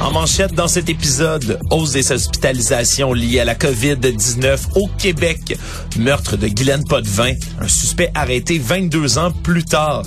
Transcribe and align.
En 0.00 0.12
manchette 0.12 0.52
dans 0.52 0.68
cet 0.68 0.90
épisode, 0.90 1.58
hausse 1.70 1.92
des 1.92 2.12
hospitalisations 2.12 3.14
liées 3.14 3.40
à 3.40 3.44
la 3.46 3.54
COVID-19 3.54 4.58
au 4.74 4.88
Québec. 4.98 5.58
Meurtre 5.98 6.36
de 6.36 6.48
Guylaine 6.48 6.84
Potvin, 6.84 7.32
un 7.60 7.68
suspect 7.68 8.10
arrêté 8.14 8.58
22 8.58 9.16
ans 9.16 9.32
plus 9.42 9.64
tard. 9.64 10.02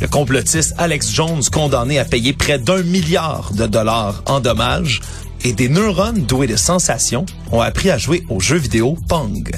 Le 0.00 0.06
complotiste 0.06 0.74
Alex 0.76 1.10
Jones 1.12 1.42
condamné 1.50 1.98
à 1.98 2.04
payer 2.04 2.34
près 2.34 2.58
d'un 2.58 2.82
milliard 2.82 3.52
de 3.54 3.66
dollars 3.66 4.22
en 4.26 4.40
dommages 4.40 5.00
et 5.44 5.54
des 5.54 5.70
neurones 5.70 6.24
doués 6.26 6.46
de 6.46 6.56
sensations 6.56 7.24
ont 7.52 7.62
appris 7.62 7.90
à 7.90 7.96
jouer 7.96 8.24
aux 8.28 8.40
jeux 8.40 8.58
vidéo 8.58 8.98
Pong. 9.08 9.50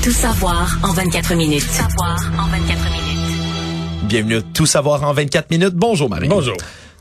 Tout 0.00 0.12
savoir 0.12 0.78
en 0.84 0.92
24 0.92 1.34
minutes. 1.34 1.66
Tout 1.66 1.72
savoir 1.72 2.32
en 2.38 2.46
24 2.50 2.84
minutes. 2.84 3.04
Bienvenue 4.04 4.36
à 4.36 4.42
Tout 4.42 4.66
savoir 4.66 5.02
en 5.02 5.12
24 5.12 5.50
minutes. 5.50 5.74
Bonjour 5.74 6.08
Marie. 6.08 6.28
Bonjour. 6.28 6.56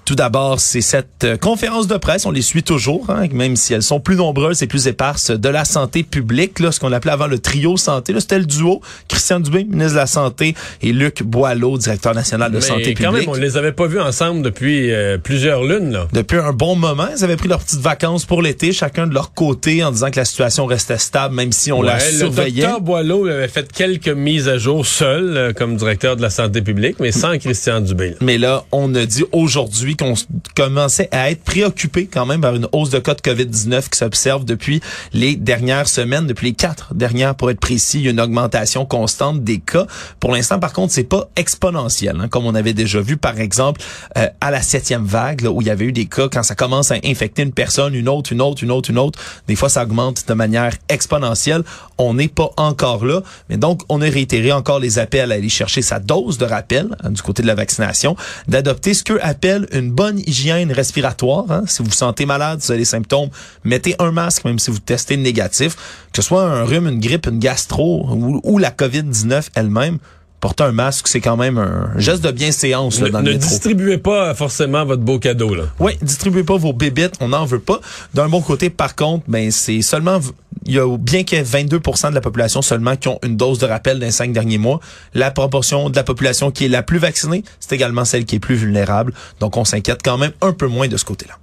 Tout 0.05 0.15
d'abord, 0.15 0.59
c'est 0.59 0.81
cette 0.81 1.23
euh, 1.23 1.37
conférence 1.37 1.87
de 1.87 1.95
presse, 1.95 2.25
on 2.25 2.31
les 2.31 2.41
suit 2.41 2.63
toujours, 2.63 3.09
hein, 3.09 3.25
même 3.31 3.55
si 3.55 3.73
elles 3.73 3.83
sont 3.83 3.99
plus 4.01 4.15
nombreuses 4.17 4.61
et 4.61 4.67
plus 4.67 4.87
éparses, 4.87 5.31
de 5.31 5.49
la 5.49 5.63
santé 5.63 6.03
publique, 6.03 6.59
là, 6.59 6.71
ce 6.73 6.79
qu'on 6.81 6.91
appelait 6.91 7.11
avant 7.13 7.27
le 7.27 7.39
trio 7.39 7.77
santé. 7.77 8.11
Là, 8.11 8.19
c'était 8.19 8.39
le 8.39 8.45
duo 8.45 8.81
Christian 9.07 9.39
Dubé, 9.39 9.63
ministre 9.63 9.93
de 9.93 9.97
la 9.97 10.07
Santé, 10.07 10.55
et 10.81 10.91
Luc 10.91 11.23
Boileau, 11.23 11.77
directeur 11.77 12.13
national 12.13 12.51
de 12.51 12.57
Mais 12.57 12.61
santé 12.61 12.81
publique. 12.93 12.97
quand 13.05 13.11
même, 13.13 13.23
on 13.29 13.33
les 13.35 13.55
avait 13.55 13.71
pas 13.71 13.87
vus 13.87 14.01
ensemble 14.01 14.41
depuis 14.41 14.91
euh, 14.91 15.17
plusieurs 15.17 15.63
lunes. 15.63 15.91
Là. 15.93 16.07
Depuis 16.11 16.37
un 16.37 16.51
bon 16.51 16.75
moment, 16.75 17.07
ils 17.17 17.23
avaient 17.23 17.37
pris 17.37 17.47
leurs 17.47 17.59
petites 17.63 17.79
vacances 17.79 18.25
pour 18.25 18.41
l'été, 18.41 18.73
chacun 18.73 19.07
de 19.07 19.13
leur 19.13 19.33
côté, 19.33 19.83
en 19.85 19.91
disant 19.91 20.11
que 20.11 20.17
la 20.19 20.25
situation 20.25 20.65
restait 20.65 20.97
stable, 20.97 21.33
même 21.35 21.51
si 21.53 21.71
on 21.71 21.81
la 21.81 21.93
Ouais, 21.97 22.11
le 22.11 22.17
surveillait. 22.17 22.61
docteur 22.63 22.81
Boileau 22.81 23.25
avait 23.27 23.47
fait 23.47 23.71
quelques 23.71 24.09
mises 24.09 24.49
à 24.49 24.57
jour 24.57 24.85
seul 24.85 25.37
euh, 25.37 25.53
comme 25.53 25.77
directeur 25.77 26.17
de 26.17 26.21
la 26.21 26.29
santé 26.29 26.61
publique, 26.61 26.97
mais 26.99 27.11
sans 27.13 27.37
Christian 27.37 27.79
Dubé. 27.79 28.09
là. 28.09 28.15
Mais 28.21 28.37
là, 28.37 28.65
on 28.71 28.93
a 28.95 29.05
dit 29.05 29.23
aujourd'hui 29.31 29.92
qu'on 29.95 30.13
commençait 30.55 31.09
à 31.11 31.31
être 31.31 31.43
préoccupé 31.43 32.07
quand 32.07 32.25
même 32.25 32.41
par 32.41 32.55
une 32.55 32.67
hausse 32.71 32.89
de 32.89 32.99
cas 32.99 33.13
de 33.13 33.21
COVID-19 33.21 33.89
qui 33.89 33.97
s'observe 33.97 34.45
depuis 34.45 34.81
les 35.13 35.35
dernières 35.35 35.87
semaines, 35.87 36.27
depuis 36.27 36.47
les 36.47 36.53
quatre 36.53 36.93
dernières 36.93 37.35
pour 37.35 37.51
être 37.51 37.59
précis. 37.59 38.03
Une 38.03 38.19
augmentation 38.19 38.85
constante 38.85 39.43
des 39.43 39.59
cas. 39.59 39.85
Pour 40.19 40.31
l'instant, 40.31 40.59
par 40.59 40.73
contre, 40.73 40.93
c'est 40.93 41.03
pas 41.03 41.29
exponentiel, 41.35 42.17
hein, 42.19 42.27
comme 42.27 42.45
on 42.45 42.55
avait 42.55 42.73
déjà 42.73 43.01
vu, 43.01 43.17
par 43.17 43.39
exemple, 43.39 43.81
euh, 44.17 44.27
à 44.41 44.51
la 44.51 44.61
septième 44.61 45.05
vague, 45.05 45.41
là, 45.41 45.51
où 45.51 45.61
il 45.61 45.67
y 45.67 45.69
avait 45.71 45.85
eu 45.85 45.91
des 45.91 46.05
cas, 46.05 46.27
quand 46.29 46.43
ça 46.43 46.55
commence 46.55 46.91
à 46.91 46.95
infecter 47.03 47.43
une 47.43 47.53
personne, 47.53 47.95
une 47.95 48.09
autre, 48.09 48.33
une 48.33 48.41
autre, 48.41 48.63
une 48.63 48.71
autre, 48.71 48.89
une 48.89 48.97
autre, 48.97 49.19
des 49.47 49.55
fois, 49.55 49.69
ça 49.69 49.83
augmente 49.83 50.27
de 50.27 50.33
manière 50.33 50.73
exponentielle. 50.89 51.63
On 51.97 52.13
n'est 52.13 52.27
pas 52.27 52.51
encore 52.57 53.05
là. 53.05 53.21
Mais 53.49 53.57
donc, 53.57 53.81
on 53.89 54.01
a 54.01 54.05
réitéré 54.05 54.51
encore 54.51 54.79
les 54.79 54.99
appels 54.99 55.31
à 55.31 55.35
aller 55.35 55.49
chercher 55.49 55.81
sa 55.81 55.99
dose 55.99 56.37
de 56.37 56.45
rappel 56.45 56.95
hein, 57.03 57.11
du 57.11 57.21
côté 57.21 57.41
de 57.41 57.47
la 57.47 57.55
vaccination, 57.55 58.15
d'adopter 58.47 58.93
ce 58.93 59.03
qu'eux 59.03 59.19
appellent 59.21 59.67
une 59.71 59.82
bonne 59.91 60.19
hygiène 60.19 60.71
respiratoire. 60.71 61.45
hein. 61.51 61.63
Si 61.67 61.79
vous 61.83 61.89
vous 61.89 61.95
sentez 61.95 62.25
malade, 62.25 62.61
si 62.61 62.67
vous 62.67 62.71
avez 62.71 62.81
des 62.81 62.85
symptômes, 62.85 63.29
mettez 63.63 63.95
un 63.99 64.11
masque, 64.11 64.45
même 64.45 64.59
si 64.59 64.71
vous 64.71 64.79
testez 64.79 65.17
négatif. 65.17 65.75
Que 66.11 66.21
ce 66.21 66.27
soit 66.27 66.43
un 66.43 66.63
rhume, 66.63 66.87
une 66.87 66.99
grippe, 66.99 67.27
une 67.27 67.39
gastro 67.39 68.05
ou, 68.09 68.39
ou 68.43 68.57
la 68.57 68.71
COVID-19 68.71 69.47
elle-même, 69.55 69.97
porter 70.43 70.65
un 70.65 70.73
masque, 70.73 71.07
c'est 71.07 71.21
quand 71.21 71.37
même 71.37 71.57
un 71.57 71.97
geste 71.97 72.21
de 72.21 72.29
bienséance 72.29 72.99
là, 72.99 73.05
Ne, 73.07 73.11
dans 73.13 73.21
ne 73.21 73.27
le 73.27 73.33
métro. 73.35 73.47
distribuez 73.49 73.97
pas 73.97 74.35
forcément 74.35 74.83
votre 74.83 75.01
beau 75.01 75.17
cadeau. 75.17 75.55
Là. 75.55 75.63
Oui, 75.79 75.93
distribuez 76.01 76.43
pas 76.43 76.57
vos 76.57 76.73
bébites, 76.73 77.13
on 77.21 77.29
n'en 77.29 77.45
veut 77.45 77.61
pas. 77.61 77.79
D'un 78.13 78.27
bon 78.27 78.41
côté, 78.41 78.69
par 78.69 78.93
contre, 78.95 79.23
ben 79.29 79.51
c'est 79.51 79.81
seulement 79.81 80.19
il 80.65 80.73
y 80.73 80.79
a 80.79 80.97
bien 80.97 81.23
qu'il 81.23 81.37
y 81.37 81.41
ait 81.41 81.45
22% 81.45 82.09
de 82.09 82.15
la 82.15 82.19
population 82.19 82.61
seulement 82.61 82.97
qui 82.97 83.07
ont 83.07 83.19
une 83.23 83.37
dose 83.37 83.57
de 83.57 83.65
rappel 83.65 83.99
dans 83.99 84.05
les 84.05 84.11
cinq 84.11 84.33
derniers 84.33 84.57
mois. 84.57 84.81
La 85.13 85.31
proportion 85.31 85.89
de 85.89 85.95
la 85.95 86.03
population 86.03 86.51
qui 86.51 86.65
est 86.65 86.69
la 86.69 86.83
plus 86.83 86.99
vaccinée, 86.99 87.45
c'est 87.61 87.73
également 87.73 88.03
celle 88.03 88.25
qui 88.25 88.35
est 88.35 88.39
plus 88.39 88.55
vulnérable. 88.55 89.13
Donc 89.39 89.55
on 89.55 89.63
s'inquiète 89.63 90.01
quand 90.03 90.17
même 90.17 90.33
un 90.41 90.51
peu 90.51 90.67
moins 90.67 90.89
de 90.89 90.97
ce 90.97 91.05
côté-là. 91.05 91.35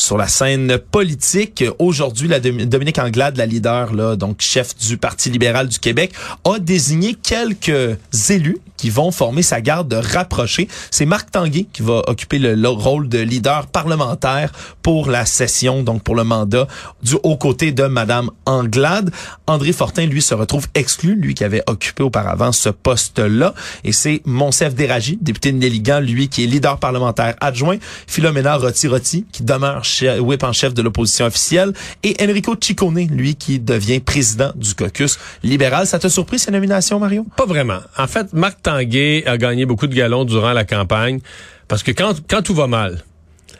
Sur 0.00 0.16
la 0.16 0.28
scène 0.28 0.78
politique, 0.78 1.64
aujourd'hui, 1.80 2.28
la 2.28 2.38
Dom- 2.38 2.64
Dominique 2.64 3.00
Anglade, 3.00 3.36
la 3.36 3.46
leader, 3.46 3.92
là, 3.92 4.14
donc 4.14 4.40
chef 4.40 4.76
du 4.76 4.96
Parti 4.96 5.28
libéral 5.28 5.66
du 5.66 5.80
Québec, 5.80 6.12
a 6.44 6.60
désigné 6.60 7.14
quelques 7.14 7.98
élus 8.30 8.58
qui 8.76 8.90
vont 8.90 9.10
former 9.10 9.42
sa 9.42 9.60
garde 9.60 9.88
de 9.88 9.96
rapprochés. 9.96 10.68
C'est 10.92 11.04
Marc 11.04 11.32
Tanguay 11.32 11.66
qui 11.72 11.82
va 11.82 12.04
occuper 12.06 12.38
le, 12.38 12.54
le 12.54 12.68
rôle 12.68 13.08
de 13.08 13.18
leader 13.18 13.66
parlementaire 13.66 14.52
pour 14.82 15.10
la 15.10 15.26
session, 15.26 15.82
donc 15.82 16.04
pour 16.04 16.14
le 16.14 16.22
mandat, 16.22 16.68
du 17.02 17.16
haut 17.24 17.36
côté 17.36 17.72
de 17.72 17.82
Madame 17.82 18.30
Anglade. 18.46 19.10
André 19.48 19.72
Fortin, 19.72 20.06
lui, 20.06 20.22
se 20.22 20.32
retrouve 20.32 20.68
exclu, 20.74 21.16
lui 21.16 21.34
qui 21.34 21.42
avait 21.42 21.64
occupé 21.66 22.04
auparavant 22.04 22.52
ce 22.52 22.68
poste-là. 22.68 23.52
Et 23.82 23.90
c'est 23.90 24.22
Monsef 24.24 24.76
Déragi, 24.76 25.18
député 25.20 25.50
de 25.50 25.58
Néligan, 25.58 25.98
lui 25.98 26.28
qui 26.28 26.44
est 26.44 26.46
leader 26.46 26.78
parlementaire 26.78 27.34
adjoint. 27.40 27.78
Philomena 28.06 28.56
Roti-Roti, 28.58 29.26
qui 29.32 29.42
demeure 29.42 29.84
che- 29.88 30.18
whip 30.20 30.42
en 30.42 30.52
chef 30.52 30.74
de 30.74 30.82
l'opposition 30.82 31.26
officielle. 31.26 31.72
Et 32.02 32.16
Enrico 32.22 32.54
Ciccone, 32.60 33.06
lui 33.10 33.34
qui 33.34 33.58
devient 33.58 34.00
président 34.00 34.52
du 34.54 34.74
caucus 34.74 35.18
libéral. 35.42 35.86
Ça 35.86 35.98
t'a 35.98 36.08
surpris, 36.08 36.38
ces 36.38 36.50
nominations, 36.50 36.98
Mario? 36.98 37.26
Pas 37.36 37.46
vraiment. 37.46 37.80
En 37.96 38.06
fait, 38.06 38.32
Marc 38.32 38.62
Tanguay 38.62 39.24
a 39.26 39.36
gagné 39.38 39.66
beaucoup 39.66 39.86
de 39.86 39.94
galons 39.94 40.24
durant 40.24 40.52
la 40.52 40.64
campagne 40.64 41.20
parce 41.66 41.82
que 41.82 41.90
quand, 41.92 42.14
quand 42.28 42.42
tout 42.42 42.54
va 42.54 42.66
mal 42.66 43.02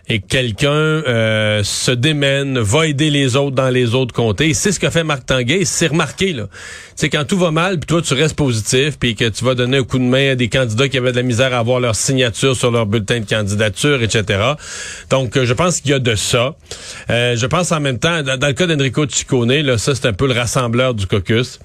et 0.09 0.21
que 0.21 0.27
quelqu'un 0.27 0.71
euh, 0.71 1.63
se 1.65 1.91
démène, 1.91 2.59
va 2.59 2.87
aider 2.87 3.11
les 3.11 3.37
autres 3.37 3.55
dans 3.55 3.69
les 3.69 3.95
autres 3.95 4.15
comtés, 4.15 4.55
c'est 4.55 4.73
ce 4.73 4.81
que 4.81 4.89
fait 4.89 5.05
Marc 5.05 5.27
Tanguay, 5.27 5.65
c'est 5.65 5.89
remarqué 5.89 6.33
là. 6.33 6.45
C'est 6.97 7.11
quand 7.11 7.25
tout 7.25 7.39
va 7.39 7.53
mal, 7.53 7.79
puis 7.79 7.87
toi 7.87 8.03
tu 8.03 8.15
restes 8.15 8.35
positif, 8.35 8.99
puis 8.99 9.15
que 9.15 9.29
tu 9.29 9.45
vas 9.45 9.55
donner 9.55 9.79
un 9.79 9.85
coup 9.85 9.99
de 9.99 10.05
main 10.05 10.33
à 10.33 10.35
des 10.35 10.49
candidats 10.49 10.89
qui 10.89 10.99
avaient 10.99 11.13
de 11.13 11.17
la 11.17 11.23
misère 11.23 11.55
à 11.55 11.59
avoir 11.59 11.79
leur 11.79 11.95
signature 11.95 12.57
sur 12.57 12.71
leur 12.71 12.87
bulletin 12.87 13.21
de 13.21 13.27
candidature, 13.27 14.03
etc. 14.03 14.55
Donc 15.11 15.37
euh, 15.37 15.45
je 15.45 15.53
pense 15.53 15.81
qu'il 15.81 15.91
y 15.93 15.95
a 15.95 15.99
de 15.99 16.15
ça. 16.15 16.57
Euh, 17.11 17.37
je 17.37 17.47
pense 17.47 17.71
en 17.71 17.81
même 17.81 17.99
temps, 17.99 18.23
dans, 18.23 18.47
le 18.47 18.53
cas 18.53 18.67
d'Enrico 18.67 19.07
Ciccone, 19.07 19.53
là, 19.53 19.79
ça 19.79 19.95
c'est 19.95 20.07
un 20.07 20.13
peu 20.13 20.27
le 20.27 20.35
rassembleur 20.35 20.95
du 20.95 21.07
caucus. 21.07 21.61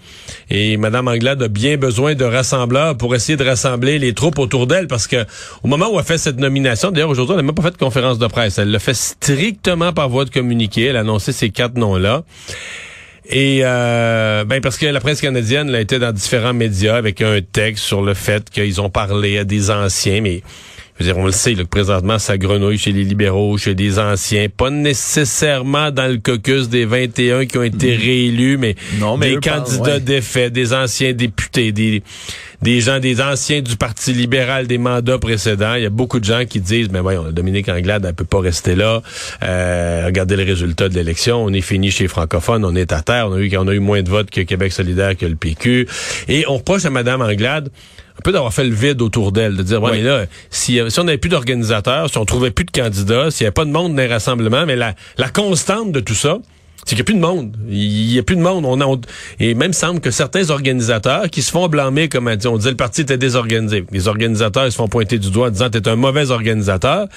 Et 0.50 0.78
Mme 0.78 1.08
Anglade 1.08 1.42
a 1.42 1.48
bien 1.48 1.78
besoin 1.78 2.14
de 2.14 2.26
rassembleurs 2.26 2.98
pour 2.98 3.16
essayer 3.16 3.38
de 3.38 3.44
rassembler 3.44 4.00
les 4.00 4.14
troupes 4.14 4.38
autour 4.38 4.68
d'elle, 4.68 4.88
parce 4.88 5.08
que 5.08 5.26
au 5.64 5.68
moment 5.68 5.90
où 5.92 5.98
elle 5.98 6.06
fait 6.06 6.18
cette 6.18 6.40
nomination, 6.40 6.92
d'ailleurs 6.92 7.10
aujourd'hui, 7.10 7.34
elle 7.34 7.38
n'a 7.38 7.44
même 7.44 7.56
pas 7.56 7.64
fait 7.64 7.72
de 7.72 7.78
conférence 7.78 8.20
de 8.20 8.28
Elle 8.38 8.72
l'a 8.72 8.80
fait 8.80 8.94
strictement 8.94 9.94
par 9.94 10.10
voie 10.10 10.26
de 10.26 10.30
communiqué. 10.30 10.86
Elle 10.86 10.98
a 10.98 11.02
annoncé 11.02 11.32
ces 11.32 11.50
quatre 11.50 11.76
noms-là. 11.76 12.24
Et 13.26 13.62
euh, 13.64 14.44
ben 14.44 14.60
parce 14.60 14.78
que 14.78 14.86
la 14.86 15.00
presse 15.00 15.22
canadienne 15.22 15.72
l'a 15.72 15.80
été 15.80 15.98
dans 15.98 16.12
différents 16.12 16.54
médias 16.54 16.98
avec 16.98 17.22
un 17.22 17.40
texte 17.42 17.86
sur 17.86 18.02
le 18.02 18.14
fait 18.14 18.50
qu'ils 18.50 18.82
ont 18.82 18.90
parlé 18.90 19.38
à 19.38 19.46
des 19.46 19.72
anciens, 19.72 20.20
mais 20.20 20.42
je 21.00 21.04
veux 21.06 21.14
dire, 21.14 21.18
on 21.18 21.26
le 21.26 21.32
sait, 21.32 21.54
là, 21.56 21.64
que 21.64 21.70
présentement, 21.70 22.20
ça 22.20 22.38
grenouille 22.38 22.78
chez 22.78 22.92
les 22.92 23.04
libéraux, 23.04 23.58
chez 23.58 23.74
des 23.74 23.98
anciens, 23.98 24.48
pas 24.50 24.70
nécessairement 24.70 25.92
dans 25.92 26.08
le 26.08 26.18
caucus 26.18 26.70
des 26.70 26.86
21 26.86 27.46
qui 27.46 27.58
ont 27.58 27.64
été 27.64 27.96
réélus, 27.96 28.58
mais, 28.58 28.76
Non, 29.00 29.18
mais 29.18 29.32
des 29.32 29.40
parlent, 29.40 29.64
candidats 29.64 29.94
ouais. 29.96 30.00
défaits, 30.00 30.54
des 30.54 30.74
anciens 30.74 31.14
députés, 31.14 31.72
des, 31.72 32.04
des 32.62 32.80
gens, 32.80 33.00
des 33.00 33.22
anciens 33.22 33.62
du 33.62 33.76
Parti 33.76 34.14
libéral 34.14 34.68
des 34.68 34.78
mandats 34.78 35.18
précédents. 35.18 35.74
Il 35.76 35.84
y 35.84 35.86
a 35.86 35.90
beaucoup 35.90 36.20
de 36.20 36.26
gens 36.26 36.46
qui 36.46 36.60
disent, 36.60 36.90
mais 36.92 37.02
voyons, 37.02 37.32
Dominique 37.32 37.70
Anglade, 37.70 38.06
elle 38.08 38.14
peut 38.14 38.24
pas 38.24 38.40
rester 38.40 38.76
là. 38.76 39.02
Euh, 39.44 40.04
regardez 40.06 40.36
le 40.36 40.44
résultat 40.44 40.90
de 40.90 40.96
l'élection. 40.96 41.44
On 41.44 41.52
est 41.52 41.62
fini 41.62 41.92
chez 41.92 42.06
les 42.06 42.08
francophones. 42.08 42.64
On 42.64 42.76
est 42.76 42.94
à 42.94 43.02
terre. 43.02 43.30
On 43.30 43.34
a 43.34 43.40
eu, 43.40 43.52
on 43.58 43.68
a 43.68 43.74
eu 43.74 43.80
moins 43.80 44.02
de 44.02 44.10
votes 44.10 44.30
que 44.30 44.42
Québec 44.42 44.72
solidaire, 44.72 45.18
que 45.18 45.26
le 45.26 45.36
PQ. 45.36 45.88
Et 46.30 46.46
on 46.48 46.58
reproche 46.58 46.86
à 46.86 46.90
Madame 46.90 47.22
Anglade 47.22 47.70
un 48.18 48.22
peu 48.24 48.32
d'avoir 48.32 48.54
fait 48.54 48.64
le 48.64 48.76
vide 48.76 49.02
autour 49.02 49.32
d'elle, 49.32 49.56
de 49.58 49.64
dire, 49.64 49.82
ouais, 49.82 49.92
Oui. 49.92 49.98
mais 49.98 50.04
là, 50.04 50.26
si, 50.50 50.80
si 50.88 51.00
on 51.00 51.04
n'avait 51.04 51.18
plus 51.18 51.30
d'organisateurs, 51.30 52.10
si 52.10 52.18
on 52.18 52.26
trouvait 52.26 52.52
plus 52.52 52.66
de 52.66 52.72
candidats, 52.72 53.32
s'il 53.32 53.44
n'y 53.44 53.48
avait 53.48 53.54
pas 53.54 53.66
de 53.66 53.72
monde 53.72 53.96
dans 53.96 54.02
les 54.02 54.08
rassemblements, 54.08 54.66
mais 54.66 54.76
la, 54.76 54.94
la 55.18 55.30
constante 55.30 55.92
de 55.92 56.00
tout 56.00 56.14
ça, 56.16 56.38
C'est 56.86 56.96
qu'il 56.96 56.98
n'y 56.98 57.02
a 57.02 57.06
plus 57.06 57.14
de 57.16 57.20
monde. 57.22 57.56
Il 57.70 58.08
n'y 58.08 58.20
a 58.20 58.24
plus 58.24 58.36
de 58.36 58.42
monde. 58.42 58.66
On, 58.66 58.82
a, 58.82 58.86
on- 58.86 59.00
et 59.40 59.54
même 59.56 59.72
semble 59.72 60.02
que 60.02 60.12
certains 60.12 60.50
organisateurs 60.50 61.30
qui 61.30 61.42
se 61.42 61.50
font 61.50 61.70
blâmer, 61.70 62.10
comme 62.10 62.28
on 62.28 62.36
dit, 62.36 62.46
on 62.48 62.58
disait 62.58 62.72
le 62.72 62.76
parti 62.76 63.02
était 63.02 63.18
désorganisé. 63.18 63.86
Les 63.92 64.08
organisateurs, 64.10 64.66
ils 64.66 64.72
se 64.74 64.76
font 64.76 64.90
pointer 64.90 65.18
du 65.18 65.32
doigt 65.32 65.48
en 65.48 65.52
disant 65.52 65.70
t'es 65.70 65.88
un 65.88 65.96
mauvais 65.96 66.30
organisateur. 66.30 67.08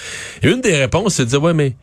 Et 0.44 0.48
une 0.48 0.60
des 0.60 0.76
réponses, 0.76 1.14
c'est 1.14 1.24
de 1.24 1.30
dire, 1.30 1.42
ouais, 1.42 1.52
mais 1.52 1.74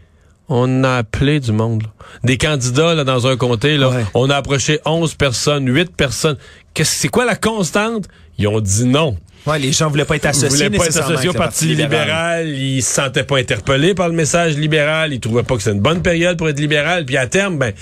on 0.49 0.83
a 0.83 0.97
appelé 0.97 1.39
du 1.39 1.51
monde. 1.51 1.83
là. 1.83 1.89
Des 2.23 2.37
candidats 2.37 2.93
là, 2.95 3.03
dans 3.03 3.27
un 3.27 3.35
comté, 3.37 3.77
là, 3.77 3.89
Ouais. 3.89 4.05
on 4.13 4.29
a 4.29 4.35
approché 4.35 4.79
11 4.85 5.15
personnes, 5.15 5.67
8 5.67 5.95
personnes. 5.95 6.37
Qu'est-ce, 6.73 6.95
c'est 6.95 7.07
quoi 7.07 7.25
la 7.25 7.35
constante? 7.35 8.07
Ils 8.37 8.47
ont 8.47 8.59
dit 8.59 8.85
non. 8.85 9.17
Ouais, 9.45 9.59
les 9.59 9.73
gens 9.73 9.89
voulaient 9.89 10.05
pas 10.05 10.15
être 10.15 10.23
Ils 10.25 10.27
associés 10.29 10.67
voulaient 10.67 10.77
pas 10.77 10.85
être 10.87 10.97
associés 10.97 11.29
au 11.29 11.33
Parti 11.33 11.65
libéral. 11.65 12.47
Ils 12.47 12.81
se 12.81 12.93
sentaient 12.93 13.23
pas 13.25 13.37
interpellés 13.39 13.93
par 13.93 14.07
le 14.07 14.15
message 14.15 14.55
libéral. 14.57 15.11
Ils 15.13 15.19
trouvaient 15.19 15.43
pas 15.43 15.55
que 15.57 15.63
c'était 15.63 15.75
une 15.75 15.81
bonne 15.81 16.01
période 16.01 16.37
pour 16.37 16.47
être 16.47 16.59
libéral. 16.59 17.05
Puis 17.05 17.17
à 17.17 17.27
terme, 17.27 17.57
ben, 17.57 17.73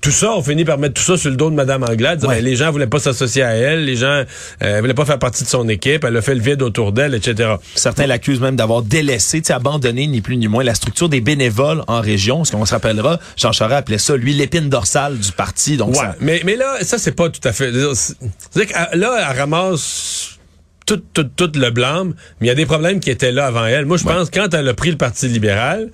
tout 0.00 0.10
ça, 0.10 0.32
on 0.32 0.42
finit 0.42 0.64
par 0.64 0.78
mettre 0.78 0.94
tout 0.94 1.02
ça 1.02 1.16
sur 1.16 1.30
le 1.30 1.36
dos 1.36 1.50
de 1.50 1.54
Mme 1.56 1.82
Anglade. 1.82 2.20
Dire, 2.20 2.28
Ouais. 2.28 2.36
ben, 2.36 2.44
les 2.44 2.56
gens 2.56 2.70
voulaient 2.70 2.86
pas 2.86 2.98
s'associer 3.00 3.42
à 3.42 3.54
elle. 3.54 3.84
Les 3.84 3.96
gens 3.96 4.22
euh, 4.62 4.80
voulaient 4.80 4.94
pas 4.94 5.04
faire 5.04 5.18
partie 5.18 5.42
de 5.44 5.48
son 5.48 5.68
équipe. 5.68 6.04
Elle 6.04 6.16
a 6.16 6.22
fait 6.22 6.34
le 6.34 6.40
vide 6.40 6.62
autour 6.62 6.92
d'elle, 6.92 7.14
etc. 7.14 7.54
Certains 7.74 8.06
l'accusent 8.06 8.40
même 8.40 8.56
d'avoir 8.56 8.82
délaissé, 8.82 9.42
abandonné 9.50 10.06
ni 10.06 10.20
plus 10.20 10.36
ni 10.36 10.46
moins 10.48 10.62
la 10.64 10.74
structure 10.74 11.08
des 11.08 11.20
bénévoles 11.20 11.82
en 11.88 12.00
région. 12.00 12.44
Ce 12.44 12.52
qu'on 12.52 12.64
se 12.64 12.72
rappellera, 12.74 13.18
Jean 13.36 13.52
Charest 13.52 13.78
appelait 13.78 13.98
ça, 13.98 14.16
lui, 14.16 14.32
l'épine 14.34 14.68
dorsale 14.68 15.18
du 15.18 15.32
parti. 15.32 15.76
Donc, 15.76 15.90
Ouais, 15.90 15.96
ça- 15.96 16.16
mais, 16.20 16.42
mais 16.44 16.56
là, 16.56 16.76
ça, 16.82 16.98
c'est 16.98 17.12
pas 17.12 17.28
tout 17.30 17.40
à 17.44 17.52
fait... 17.52 17.72
C'est-à-dire 17.72 18.72
que 18.72 18.96
là, 18.96 19.26
elle 19.30 19.38
ramasse 19.38 20.37
tout, 20.88 21.02
tout, 21.12 21.24
tout 21.36 21.52
le 21.54 21.70
blâme, 21.70 22.14
mais 22.40 22.46
il 22.46 22.48
y 22.48 22.50
a 22.50 22.54
des 22.54 22.64
problèmes 22.66 22.98
qui 22.98 23.10
étaient 23.10 23.30
là 23.30 23.46
avant 23.46 23.66
elle. 23.66 23.84
Moi, 23.84 23.98
je 23.98 24.04
pense 24.04 24.30
quand 24.30 24.52
elle 24.54 24.66
a 24.66 24.74
pris 24.74 24.90
le 24.90 24.96
Parti 24.96 25.28
libéral, 25.28 25.90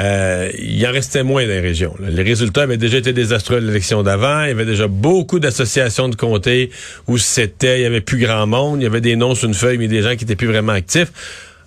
euh, 0.00 0.50
il 0.58 0.84
en 0.86 0.90
restait 0.90 1.22
moins 1.22 1.42
dans 1.42 1.48
les 1.50 1.60
régions. 1.60 1.94
là. 2.00 2.08
Les 2.10 2.22
résultats 2.22 2.62
avaient 2.62 2.78
déjà 2.78 2.96
été 2.98 3.12
désastreux 3.12 3.58
à 3.58 3.60
l'élection 3.60 4.02
d'avant. 4.02 4.44
Il 4.44 4.48
y 4.48 4.52
avait 4.52 4.64
déjà 4.64 4.86
beaucoup 4.88 5.38
d'associations 5.38 6.08
de 6.08 6.14
comtés 6.16 6.70
où 7.06 7.18
c'était, 7.18 7.80
il 7.80 7.82
y 7.82 7.86
avait 7.86 8.00
plus 8.00 8.18
grand 8.18 8.46
monde, 8.46 8.80
il 8.80 8.84
y 8.84 8.86
avait 8.86 9.00
des 9.02 9.16
noms 9.16 9.34
sur 9.34 9.48
une 9.48 9.54
feuille, 9.54 9.78
mais 9.78 9.88
des 9.88 10.02
gens 10.02 10.16
qui 10.16 10.24
étaient 10.24 10.36
plus 10.36 10.48
vraiment 10.48 10.72
actifs. 10.72 11.12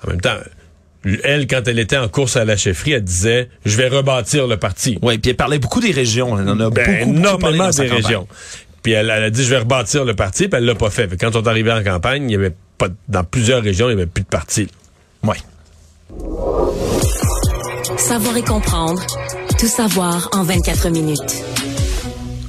En 0.06 0.10
même 0.10 0.22
temps, 0.22 0.38
elle, 1.24 1.48
quand 1.48 1.68
elle 1.68 1.80
était 1.80 1.98
en 1.98 2.08
course 2.08 2.36
à 2.38 2.46
la 2.46 2.56
chefferie, 2.56 2.92
elle 2.92 3.04
disait, 3.04 3.50
je 3.66 3.76
vais 3.76 3.88
rebâtir 3.88 4.46
le 4.46 4.58
parti. 4.58 5.00
ouais, 5.02 5.18
puis 5.18 5.32
elle 5.32 5.36
parlait 5.36 5.58
beaucoup 5.58 5.80
des 5.80 5.90
régions. 5.92 6.38
Elle 6.38 6.48
en 6.48 6.60
a 6.60 6.70
Ben, 6.70 7.06
beaucoup, 7.06 7.12
beaucoup 7.14 7.38
parlé 7.40 7.58
énormément 7.58 7.64
dans 7.66 7.70
des 7.72 7.88
campagne. 7.90 8.04
régions. 8.06 8.28
Puis 8.84 8.94
elle, 8.94 9.10
elle 9.10 9.24
a 9.24 9.30
dit, 9.30 9.44
je 9.44 9.50
vais 9.50 9.60
rebâtir 9.60 10.06
le 10.06 10.16
parti, 10.16 10.48
puis 10.48 10.58
elle 10.58 10.66
l'a 10.66 10.76
pas 10.76 10.90
fait. 10.90 11.08
Fait 11.08 11.18
que 11.18 11.26
Quand 11.26 11.36
on 11.36 11.44
est 11.44 11.48
arrivé 11.48 11.72
en 11.72 11.84
campagne, 11.84 12.30
il 12.30 12.34
y 12.34 12.36
avait 12.36 12.54
pas, 12.78 12.88
dans 13.08 13.24
plusieurs 13.24 13.62
régions, 13.62 13.88
il 13.90 13.92
y 13.92 13.94
avait 13.94 14.08
plus 14.08 14.24
de 14.24 14.28
parti. 14.28 14.68
Ouais. 15.24 15.38
Savoir 17.98 18.36
et 18.38 18.42
comprendre. 18.42 19.02
Tout 19.60 19.68
savoir 19.68 20.30
en 20.34 20.44
24 20.44 20.90
minutes. 20.90 21.44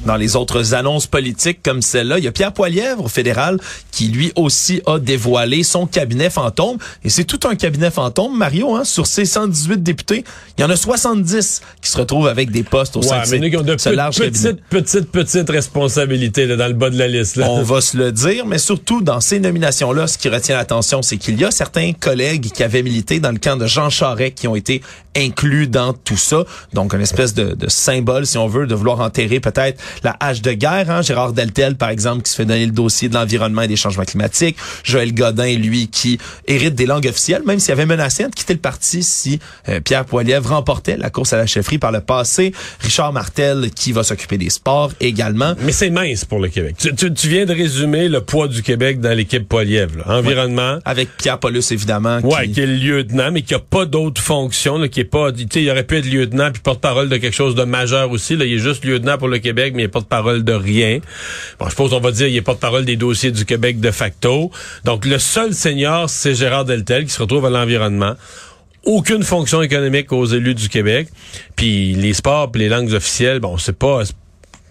Dans 0.06 0.16
les 0.16 0.34
autres 0.34 0.74
annonces 0.74 1.06
politiques 1.06 1.62
comme 1.62 1.80
celle-là, 1.80 2.18
il 2.18 2.24
y 2.24 2.28
a 2.28 2.32
Pierre 2.32 2.52
Poilièvre 2.52 3.04
au 3.04 3.08
fédéral 3.08 3.58
qui 3.92 4.08
lui 4.08 4.32
aussi 4.34 4.82
a 4.86 4.98
dévoilé 4.98 5.62
son 5.62 5.86
cabinet 5.86 6.28
fantôme. 6.30 6.78
Et 7.04 7.08
c'est 7.08 7.24
tout 7.24 7.40
un 7.48 7.54
cabinet 7.54 7.90
fantôme, 7.90 8.36
Mario, 8.36 8.74
hein, 8.74 8.84
sur 8.84 9.06
ces 9.06 9.24
118 9.24 9.82
députés. 9.82 10.24
Il 10.58 10.62
y 10.62 10.64
en 10.64 10.70
a 10.70 10.76
70 10.76 11.62
qui 11.80 11.90
se 11.90 11.98
retrouvent 11.98 12.26
avec 12.26 12.50
des 12.50 12.62
postes 12.62 12.96
au 12.96 13.02
sein 13.02 13.22
Ouais, 13.22 13.38
de 13.50 13.56
ont 13.56 13.62
de 13.62 13.76
ce 13.78 13.90
large 13.90 14.18
cabinet. 14.18 14.54
petites, 14.54 14.64
petites, 14.68 15.10
petites 15.10 15.50
responsabilités 15.50 16.46
là, 16.46 16.56
dans 16.56 16.66
le 16.68 16.72
bas 16.74 16.90
de 16.90 16.98
la 16.98 17.06
liste. 17.06 17.36
Là. 17.36 17.48
On 17.50 17.62
va 17.62 17.80
se 17.80 17.96
le 17.96 18.10
dire, 18.12 18.46
mais 18.46 18.58
surtout 18.58 19.02
dans 19.02 19.20
ces 19.20 19.38
nominations-là, 19.40 20.06
ce 20.06 20.18
qui 20.18 20.28
retient 20.28 20.56
l'attention, 20.56 21.02
c'est 21.02 21.16
qu'il 21.16 21.38
y 21.38 21.44
a 21.44 21.50
certains 21.50 21.92
collègues 21.92 22.50
qui 22.50 22.62
avaient 22.62 22.82
milité 22.82 23.20
dans 23.20 23.30
le 23.30 23.38
camp 23.38 23.56
de 23.56 23.66
Jean 23.66 23.90
Charest 23.90 24.34
qui 24.34 24.48
ont 24.48 24.56
été 24.56 24.82
inclus 25.16 25.66
dans 25.68 25.92
tout 25.92 26.16
ça. 26.16 26.44
Donc, 26.72 26.94
une 26.94 27.02
espèce 27.02 27.34
de, 27.34 27.54
de 27.54 27.68
symbole, 27.68 28.26
si 28.26 28.38
on 28.38 28.46
veut, 28.48 28.66
de 28.66 28.74
vouloir 28.74 29.00
enterrer 29.00 29.40
peut-être 29.40 29.80
la 30.02 30.16
hache 30.20 30.42
de 30.42 30.52
guerre. 30.52 30.90
Hein? 30.90 31.02
Gérard 31.02 31.32
Deltel, 31.32 31.76
par 31.76 31.90
exemple, 31.90 32.22
qui 32.22 32.30
se 32.30 32.36
fait 32.36 32.44
donner 32.44 32.66
le 32.66 32.72
dossier 32.72 33.08
de 33.08 33.14
l'environnement 33.14 33.62
et 33.62 33.68
des 33.68 33.76
changements 33.76 34.04
climatiques. 34.04 34.56
Joël 34.84 35.12
Godin, 35.14 35.56
lui, 35.56 35.88
qui 35.88 36.18
hérite 36.46 36.74
des 36.74 36.86
langues 36.86 37.06
officielles, 37.06 37.42
même 37.46 37.58
s'il 37.58 37.72
avait 37.72 37.86
menacé 37.86 38.24
de 38.24 38.28
quitter 38.30 38.54
le 38.54 38.60
parti 38.60 39.02
si 39.02 39.38
euh, 39.68 39.80
Pierre 39.80 40.04
Poilievre 40.04 40.48
remportait 40.50 40.96
la 40.96 41.10
course 41.10 41.32
à 41.32 41.36
la 41.36 41.46
chefferie 41.46 41.78
par 41.78 41.92
le 41.92 42.00
passé. 42.00 42.52
Richard 42.80 43.12
Martel, 43.12 43.70
qui 43.74 43.92
va 43.92 44.02
s'occuper 44.02 44.38
des 44.38 44.50
sports 44.50 44.92
également. 45.00 45.54
Mais 45.60 45.72
c'est 45.72 45.90
mince 45.90 46.24
pour 46.24 46.40
le 46.40 46.48
Québec. 46.48 46.76
Tu, 46.78 46.94
tu- 46.94 47.12
tu 47.12 47.28
viens 47.28 47.44
de 47.46 47.52
résumer 47.54 48.08
le 48.08 48.20
poids 48.20 48.48
du 48.48 48.62
Québec 48.62 49.00
dans 49.00 49.16
l'équipe 49.16 49.48
Poilievre. 49.48 49.98
là. 49.98 50.18
Environnement. 50.18 50.78
Avec 50.84 51.16
Pierre 51.16 51.38
Paulus, 51.38 51.70
évidemment. 51.70 52.18
Ouais, 52.22 52.46
qui- 52.46 52.52
qui 52.52 52.60
est 52.60 52.66
le 52.66 52.74
lieutenant, 52.76 53.30
mais 53.32 53.42
qui 53.42 53.54
a 53.54 53.58
pas 53.58 53.84
d'autres 53.86 54.20
fonctions, 54.22 54.78
là, 54.78 54.88
qui 54.88 55.00
est 55.00 55.04
pas, 55.04 55.32
tu 55.32 55.46
sais, 55.50 55.62
il 55.62 55.70
aurait 55.70 55.84
pu 55.84 55.96
être 55.96 56.06
lieutenant 56.06 56.50
puis 56.52 56.62
porte-parole 56.62 57.08
de 57.08 57.16
quelque 57.16 57.34
chose 57.34 57.54
de 57.54 57.64
majeur 57.64 58.10
aussi. 58.10 58.36
Là, 58.36 58.44
il 58.44 58.54
est 58.54 58.58
juste 58.58 58.84
lieutenant 58.84 59.18
pour 59.18 59.28
le 59.28 59.38
Québec, 59.38 59.72
mais 59.76 59.81
il 59.82 59.84
est 59.84 59.88
porte-parole 59.88 60.44
de 60.44 60.52
rien. 60.52 61.00
Bon, 61.58 61.66
je 61.66 61.70
suppose 61.70 61.92
on 61.92 62.00
va 62.00 62.12
dire, 62.12 62.28
il 62.28 62.36
est 62.36 62.42
porte-parole 62.42 62.84
des 62.84 62.96
dossiers 62.96 63.30
du 63.30 63.44
Québec 63.44 63.80
de 63.80 63.90
facto. 63.90 64.50
Donc, 64.84 65.04
le 65.04 65.18
seul 65.18 65.54
senior, 65.54 66.08
c'est 66.08 66.34
Gérard 66.34 66.64
Deltel 66.64 67.04
qui 67.04 67.10
se 67.10 67.20
retrouve 67.20 67.44
à 67.46 67.50
l'environnement. 67.50 68.14
Aucune 68.84 69.22
fonction 69.22 69.62
économique 69.62 70.12
aux 70.12 70.26
élus 70.26 70.54
du 70.54 70.68
Québec. 70.68 71.08
Puis 71.54 71.94
les 71.94 72.14
sports, 72.14 72.50
puis 72.50 72.62
les 72.62 72.68
langues 72.68 72.92
officielles, 72.92 73.38
bon, 73.38 73.58
c'est 73.58 73.76
pas 73.76 74.02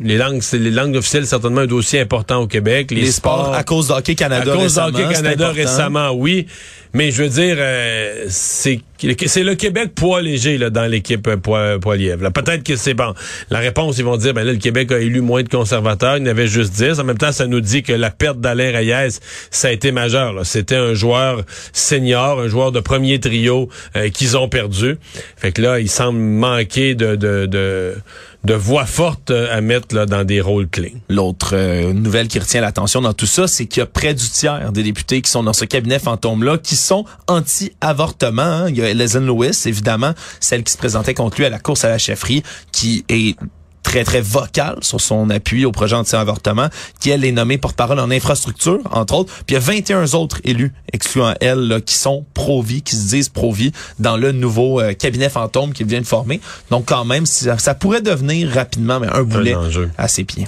les 0.04 0.18
langues, 0.18 0.42
c'est 0.42 0.58
les 0.58 0.72
langues 0.72 0.96
officielles, 0.96 1.28
certainement 1.28 1.62
un 1.62 1.68
dossier 1.68 2.00
important 2.00 2.38
au 2.38 2.48
Québec. 2.48 2.92
Les, 2.92 3.02
les 3.02 3.12
sports, 3.12 3.54
à 3.54 3.64
cause 3.64 3.88
d'Hockey 3.88 4.16
Canada 4.16 4.52
à 4.52 4.56
cause 4.56 4.76
d'Hockey 4.76 5.14
Canada 5.14 5.52
récemment, 5.52 6.12
oui. 6.12 6.48
Mais 6.94 7.12
je 7.12 7.24
veux 7.24 7.30
dire, 7.30 7.56
euh, 7.60 8.26
c'est 8.30 8.82
le 9.02 9.54
Québec 9.54 9.92
poids 9.96 10.22
léger 10.22 10.58
là, 10.58 10.70
dans 10.70 10.86
l'équipe 10.86 11.26
euh, 11.28 11.38
poids, 11.38 11.80
poids 11.80 11.96
lièvre. 11.96 12.30
Peut-être 12.32 12.64
que 12.64 12.76
c'est 12.76 12.94
bon. 12.94 13.14
La 13.50 13.60
réponse, 13.60 13.98
ils 13.98 14.06
vont 14.06 14.18
dire, 14.18 14.34
ben 14.34 14.44
là, 14.44 14.52
le 14.52 14.58
Québec 14.58 14.92
a 14.92 15.00
élu 15.00 15.22
moins 15.22 15.44
de 15.44 15.50
conservateurs. 15.50 16.18
Il 16.18 16.24
y 16.24 16.28
en 16.28 16.32
avait 16.32 16.48
juste 16.48 16.74
10. 16.74 17.00
En 17.00 17.04
même 17.04 17.18
temps, 17.18 17.32
ça 17.32 17.48
nous 17.48 17.62
dit 17.62 17.84
que 17.84 17.94
la 17.94 18.12
perte 18.12 18.40
d'Alain 18.40 18.72
Reyes, 18.72 19.20
ça 19.50 19.70
a 19.70 19.72
été 19.72 19.92
majeur. 19.92 20.46
C'était 20.46 20.76
un 20.76 20.94
joueur 20.94 21.44
senior, 21.74 22.40
un 22.40 22.48
joueur 22.48 22.72
de 22.72 22.80
premier 22.80 23.20
trio 23.20 23.70
euh, 23.96 24.10
qu'ils 24.10 24.38
ont 24.38 24.50
perdu. 24.50 24.98
Fait 25.38 25.52
que 25.52 25.62
là, 25.62 25.80
il 25.80 25.90
semble 25.90 26.20
manquer 26.20 26.96
de, 26.96 27.16
de, 27.16 27.46
de, 27.46 27.96
de 28.44 28.54
voix 28.54 28.86
fortes 28.86 29.32
euh, 29.32 29.56
à 29.56 29.62
mettre 29.62 29.96
là, 29.96 30.06
dans 30.06 30.24
des 30.24 30.42
rôles 30.42 30.68
clés. 30.68 30.96
L'autre 31.10 31.52
euh, 31.54 31.94
nouvelle 31.94 32.28
qui 32.28 32.40
retient 32.40 32.62
l'attention 32.62 33.02
dans 33.02 33.14
tout 33.14 33.28
ça, 33.28 33.48
c'est 33.48 33.66
qu'il 33.66 33.82
y 33.82 33.84
a 33.84 33.86
près 33.86 34.14
du 34.14 34.28
tiers 34.30 34.72
des 34.72 34.84
députés 34.84 35.22
qui 35.22 35.30
sont 35.30 35.44
dans 35.44 35.54
ce 35.54 35.66
cabinet 35.66 36.00
fantôme-là 36.00 36.58
qui 36.58 36.76
sont 36.82 37.06
anti-avortement. 37.28 38.42
hein. 38.42 38.70
Il 38.70 38.78
y 38.78 38.82
a 38.82 38.94
Lesley 38.94 39.22
Lewis, 39.22 39.62
évidemment, 39.66 40.14
celle 40.40 40.64
qui 40.64 40.74
se 40.74 40.78
présentait 40.78 41.14
contre 41.14 41.38
lui 41.38 41.46
à 41.46 41.50
la 41.50 41.60
course 41.60 41.84
à 41.86 41.90
la 41.90 41.98
chefferie, 41.98 42.44
qui 42.72 43.06
est 43.10 43.36
très, 43.84 44.04
très 44.04 44.22
vocale 44.22 44.78
sur 44.82 45.02
son 45.02 45.30
appui 45.30 45.66
au 45.66 45.72
projet 45.72 45.96
anti-avortement, 45.96 46.68
qui, 47.00 47.10
elle, 47.10 47.26
est 47.26 47.32
nommée 47.32 47.58
porte-parole 47.58 48.00
en 48.00 48.12
infrastructure, 48.12 48.80
entre 48.92 49.16
autres. 49.16 49.34
Puis 49.46 49.46
il 49.50 49.54
y 49.54 49.58
a 49.58 49.60
21 49.60 50.14
autres 50.14 50.40
élus, 50.44 50.72
excluant 50.94 51.34
elle, 51.42 51.68
là, 51.68 51.82
qui 51.82 51.96
sont 51.96 52.26
pro-vie, 52.34 52.84
qui 52.84 52.96
se 52.96 53.10
disent 53.10 53.30
pro-vie, 53.30 53.72
dans 54.00 54.18
le 54.18 54.32
nouveau 54.32 54.80
euh, 54.80 54.94
cabinet 54.94 55.30
fantôme 55.30 55.74
qu'il 55.74 55.88
vient 55.88 56.02
de 56.02 56.06
former. 56.06 56.40
Donc, 56.70 56.86
quand 56.86 57.06
même, 57.06 57.26
ça, 57.26 57.58
ça 57.58 57.74
pourrait 57.74 58.02
devenir 58.02 58.50
rapidement 58.52 59.00
mais 59.00 59.08
un 59.08 59.24
boulet 59.24 59.56
à 59.98 60.08
ses 60.08 60.24
pieds. 60.24 60.48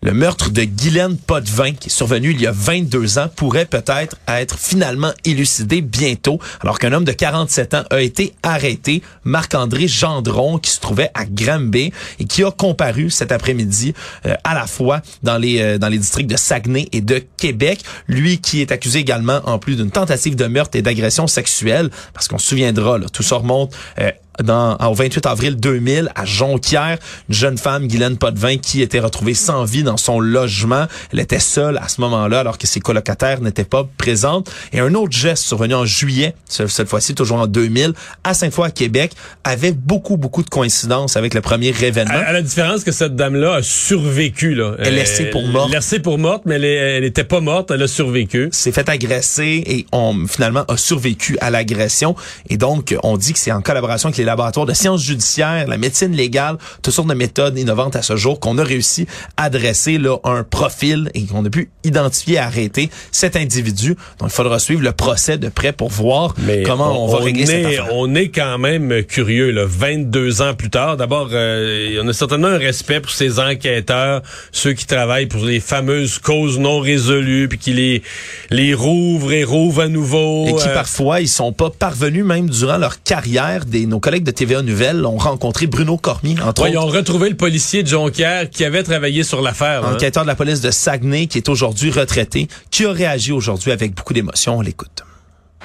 Le 0.00 0.12
meurtre 0.12 0.50
de 0.50 0.62
Guylaine 0.62 1.16
Potvin, 1.16 1.72
qui 1.72 1.88
est 1.88 1.92
survenu 1.92 2.30
il 2.30 2.40
y 2.40 2.46
a 2.46 2.52
22 2.52 3.18
ans, 3.18 3.26
pourrait 3.34 3.64
peut-être 3.64 4.16
être 4.28 4.56
finalement 4.56 5.12
élucidé 5.24 5.80
bientôt, 5.80 6.38
alors 6.60 6.78
qu'un 6.78 6.92
homme 6.92 7.04
de 7.04 7.10
47 7.10 7.74
ans 7.74 7.82
a 7.90 8.00
été 8.00 8.32
arrêté, 8.44 9.02
Marc-André 9.24 9.88
Gendron, 9.88 10.58
qui 10.58 10.70
se 10.70 10.78
trouvait 10.78 11.10
à 11.14 11.24
Granby 11.24 11.92
et 12.20 12.24
qui 12.26 12.44
a 12.44 12.52
comparu 12.52 13.10
cet 13.10 13.32
après-midi 13.32 13.92
euh, 14.24 14.34
à 14.44 14.54
la 14.54 14.68
fois 14.68 15.02
dans 15.24 15.36
les 15.36 15.60
euh, 15.60 15.78
dans 15.78 15.88
les 15.88 15.98
districts 15.98 16.30
de 16.30 16.36
Saguenay 16.36 16.88
et 16.92 17.00
de 17.00 17.20
Québec. 17.36 17.80
Lui 18.06 18.38
qui 18.38 18.60
est 18.60 18.70
accusé 18.70 19.00
également, 19.00 19.40
en 19.46 19.58
plus 19.58 19.74
d'une 19.74 19.90
tentative 19.90 20.36
de 20.36 20.46
meurtre 20.46 20.78
et 20.78 20.82
d'agression 20.82 21.26
sexuelle, 21.26 21.90
parce 22.14 22.28
qu'on 22.28 22.38
se 22.38 22.46
souviendra, 22.46 22.98
là, 22.98 23.06
tout 23.12 23.24
ça 23.24 23.34
remonte 23.34 23.74
euh, 23.98 24.12
dans, 24.42 24.76
au 24.78 24.94
28 24.94 25.26
avril 25.26 25.56
2000 25.56 26.10
à 26.14 26.24
Jonquière, 26.24 26.98
une 27.28 27.34
jeune 27.34 27.58
femme, 27.58 27.86
Guylaine 27.88 28.16
Potvin, 28.16 28.56
qui 28.58 28.82
était 28.82 29.00
retrouvée 29.00 29.34
sans 29.34 29.64
vie 29.64 29.82
dans 29.82 29.96
son 29.96 30.20
logement. 30.20 30.86
Elle 31.12 31.20
était 31.20 31.38
seule 31.38 31.78
à 31.78 31.88
ce 31.88 32.00
moment-là 32.00 32.40
alors 32.40 32.58
que 32.58 32.66
ses 32.66 32.80
colocataires 32.80 33.40
n'étaient 33.40 33.64
pas 33.64 33.88
présentes. 33.98 34.50
Et 34.72 34.80
un 34.80 34.94
autre 34.94 35.16
geste 35.16 35.44
survenu 35.44 35.74
en 35.74 35.84
juillet, 35.84 36.34
ce- 36.48 36.66
cette 36.66 36.88
fois-ci 36.88 37.14
toujours 37.14 37.38
en 37.38 37.46
2000, 37.46 37.92
à 38.24 38.34
Sainte-Foy 38.34 38.66
à 38.66 38.70
Québec, 38.70 39.12
avait 39.44 39.72
beaucoup, 39.72 40.16
beaucoup 40.16 40.42
de 40.42 40.50
coïncidences 40.50 41.16
avec 41.16 41.34
le 41.34 41.40
premier 41.40 41.68
événement. 41.82 42.14
À, 42.14 42.18
à 42.28 42.32
la 42.32 42.42
différence 42.42 42.84
que 42.84 42.92
cette 42.92 43.16
dame-là 43.16 43.54
a 43.54 43.62
survécu. 43.62 44.54
Là. 44.54 44.74
Elle 44.78 44.88
est 44.88 44.90
laissée 44.98 45.26
pour 45.30 45.46
morte. 45.46 45.72
Laissée 45.72 45.98
pour 46.00 46.18
morte, 46.18 46.42
mais 46.46 46.56
elle, 46.56 46.64
est- 46.64 46.74
elle 46.98 47.04
était 47.04 47.24
pas 47.24 47.40
morte, 47.40 47.70
elle 47.70 47.82
a 47.82 47.88
survécu. 47.88 48.48
s'est 48.52 48.72
fait 48.72 48.88
agresser 48.88 49.62
et 49.66 49.86
on 49.92 50.26
finalement 50.26 50.64
a 50.68 50.76
survécu 50.76 51.36
à 51.40 51.50
l'agression. 51.50 52.14
Et 52.48 52.56
donc, 52.56 52.94
on 53.02 53.16
dit 53.16 53.32
que 53.32 53.38
c'est 53.38 53.52
en 53.52 53.60
collaboration 53.62 54.08
avec 54.08 54.18
les 54.18 54.24
laboratoires 54.28 54.66
de 54.66 54.74
sciences 54.74 55.02
judiciaires, 55.02 55.66
la 55.66 55.78
médecine 55.78 56.12
légale, 56.12 56.56
toutes 56.82 56.94
sortes 56.94 57.08
de 57.08 57.14
méthodes 57.14 57.58
innovantes 57.58 57.96
à 57.96 58.02
ce 58.02 58.16
jour 58.16 58.40
qu'on 58.40 58.58
a 58.58 58.64
réussi 58.64 59.06
à 59.36 59.50
dresser 59.50 59.98
là, 59.98 60.16
un 60.24 60.44
profil 60.44 61.10
et 61.14 61.24
qu'on 61.24 61.44
a 61.44 61.50
pu 61.50 61.70
identifier 61.84 62.34
et 62.34 62.38
arrêter 62.38 62.90
cet 63.10 63.36
individu. 63.36 63.96
Donc, 64.18 64.30
il 64.30 64.34
faudra 64.34 64.58
suivre 64.58 64.82
le 64.82 64.92
procès 64.92 65.38
de 65.38 65.48
près 65.48 65.72
pour 65.72 65.88
voir 65.88 66.34
comment 66.64 67.04
on, 67.04 67.08
va 67.08 67.24
régler 67.24 67.46
cette 67.46 67.66
affaire. 67.66 67.88
On 67.92 68.14
est 68.14 68.28
quand 68.28 68.58
même 68.58 69.02
curieux, 69.04 69.50
là, 69.50 69.64
22 69.66 70.42
ans 70.42 70.54
plus 70.54 70.70
tard. 70.70 70.96
D'abord, 70.96 71.30
euh, 71.32 72.00
on 72.02 72.08
a 72.08 72.12
certainement 72.12 72.48
un 72.48 72.58
respect 72.58 73.00
pour 73.00 73.10
ces 73.10 73.38
enquêteurs, 73.38 74.22
ceux 74.52 74.72
qui 74.72 74.86
travaillent 74.86 75.26
pour 75.26 75.44
les 75.44 75.60
fameuses 75.60 76.18
causes 76.18 76.58
non 76.58 76.80
résolues, 76.80 77.48
puis 77.48 77.58
qui 77.58 77.72
les, 77.72 78.02
les 78.50 78.74
rouvrent 78.74 79.32
et 79.32 79.44
rouvrent 79.44 79.82
à 79.82 79.88
nouveau. 79.88 80.46
Et 80.46 80.54
qui 80.54 80.68
euh, 80.68 80.74
parfois, 80.74 81.20
ils 81.20 81.28
sont 81.28 81.52
pas 81.52 81.70
parvenus, 81.70 82.24
même 82.24 82.50
durant 82.50 82.76
leur 82.76 83.02
carrière, 83.02 83.64
des, 83.64 83.86
nos 83.86 84.00
collègues 84.00 84.17
de 84.24 84.30
TVA 84.30 84.62
Nouvelles 84.62 85.04
ont 85.06 85.16
rencontré 85.16 85.66
Bruno 85.66 85.96
Cormier, 85.96 86.36
entre 86.42 86.62
ouais, 86.62 86.68
autres. 86.70 86.74
Ils 86.74 86.78
ont 86.78 86.86
retrouvé 86.86 87.28
le 87.30 87.36
policier 87.36 87.82
de 87.82 87.88
Jonquière 87.88 88.50
qui 88.50 88.64
avait 88.64 88.82
travaillé 88.82 89.22
sur 89.22 89.42
l'affaire. 89.42 89.84
hein. 89.84 89.94
enquêteur 89.94 90.22
de 90.24 90.28
la 90.28 90.34
police 90.34 90.60
de 90.60 90.70
Saguenay, 90.70 91.26
qui 91.26 91.38
est 91.38 91.48
aujourd'hui 91.48 91.90
retraité, 91.90 92.48
qui 92.70 92.84
a 92.84 92.92
réagi 92.92 93.32
aujourd'hui 93.32 93.72
avec 93.72 93.94
beaucoup 93.94 94.12
d'émotion. 94.14 94.58
On 94.58 94.60
l'écoute. 94.60 95.02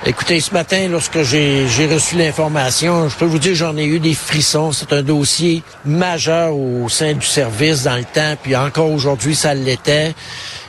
Écoutez, 0.05 0.39
ce 0.41 0.51
matin, 0.53 0.88
lorsque 0.89 1.22
j'ai 1.22 1.67
j'ai 1.69 1.86
reçu 1.88 2.15
l'information, 2.17 3.07
je 3.07 3.15
peux 3.15 3.25
vous 3.25 3.38
dire 3.39 3.53
j'en 3.55 3.77
ai 3.77 3.86
eu 3.86 4.00
des 4.00 4.15
frissons. 4.15 4.72
C'est 4.72 4.91
un 4.91 5.03
dossier 5.03 5.62
majeur 5.86 6.55
au 6.55 6.89
sein 6.89 7.13
du 7.13 7.25
service 7.25 7.83
dans 7.83 7.95
le 7.95 8.03
temps, 8.03 8.36
puis 8.41 8.55
encore 8.55 8.91
aujourd'hui, 8.91 9.36
ça 9.36 9.53
l'était. 9.53 10.13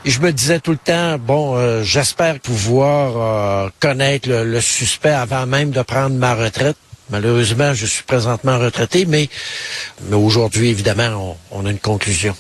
Et 0.05 0.11
je 0.11 0.21
me 0.21 0.31
disais 0.31 0.61
tout 0.61 0.73
le 0.73 0.77
temps, 0.77 1.17
bon, 1.19 1.57
euh, 1.57 1.83
j'espère 1.83 2.39
pouvoir 2.39 3.65
euh, 3.65 3.69
connaître 3.81 4.29
le, 4.29 4.45
le 4.45 4.61
suspect 4.61 5.09
avant 5.09 5.47
même 5.47 5.71
de 5.71 5.81
prendre 5.83 6.15
ma 6.17 6.35
retraite. 6.35 6.77
Malheureusement, 7.11 7.75
je 7.75 7.87
suis 7.87 8.03
présentement 8.03 8.59
retraité, 8.59 9.05
mais, 9.07 9.29
mais 10.09 10.17
aujourd'hui, 10.17 10.69
évidemment, 10.69 11.37
on, 11.51 11.67
a 11.67 11.71
une 11.71 11.79
conclusion 11.79 12.35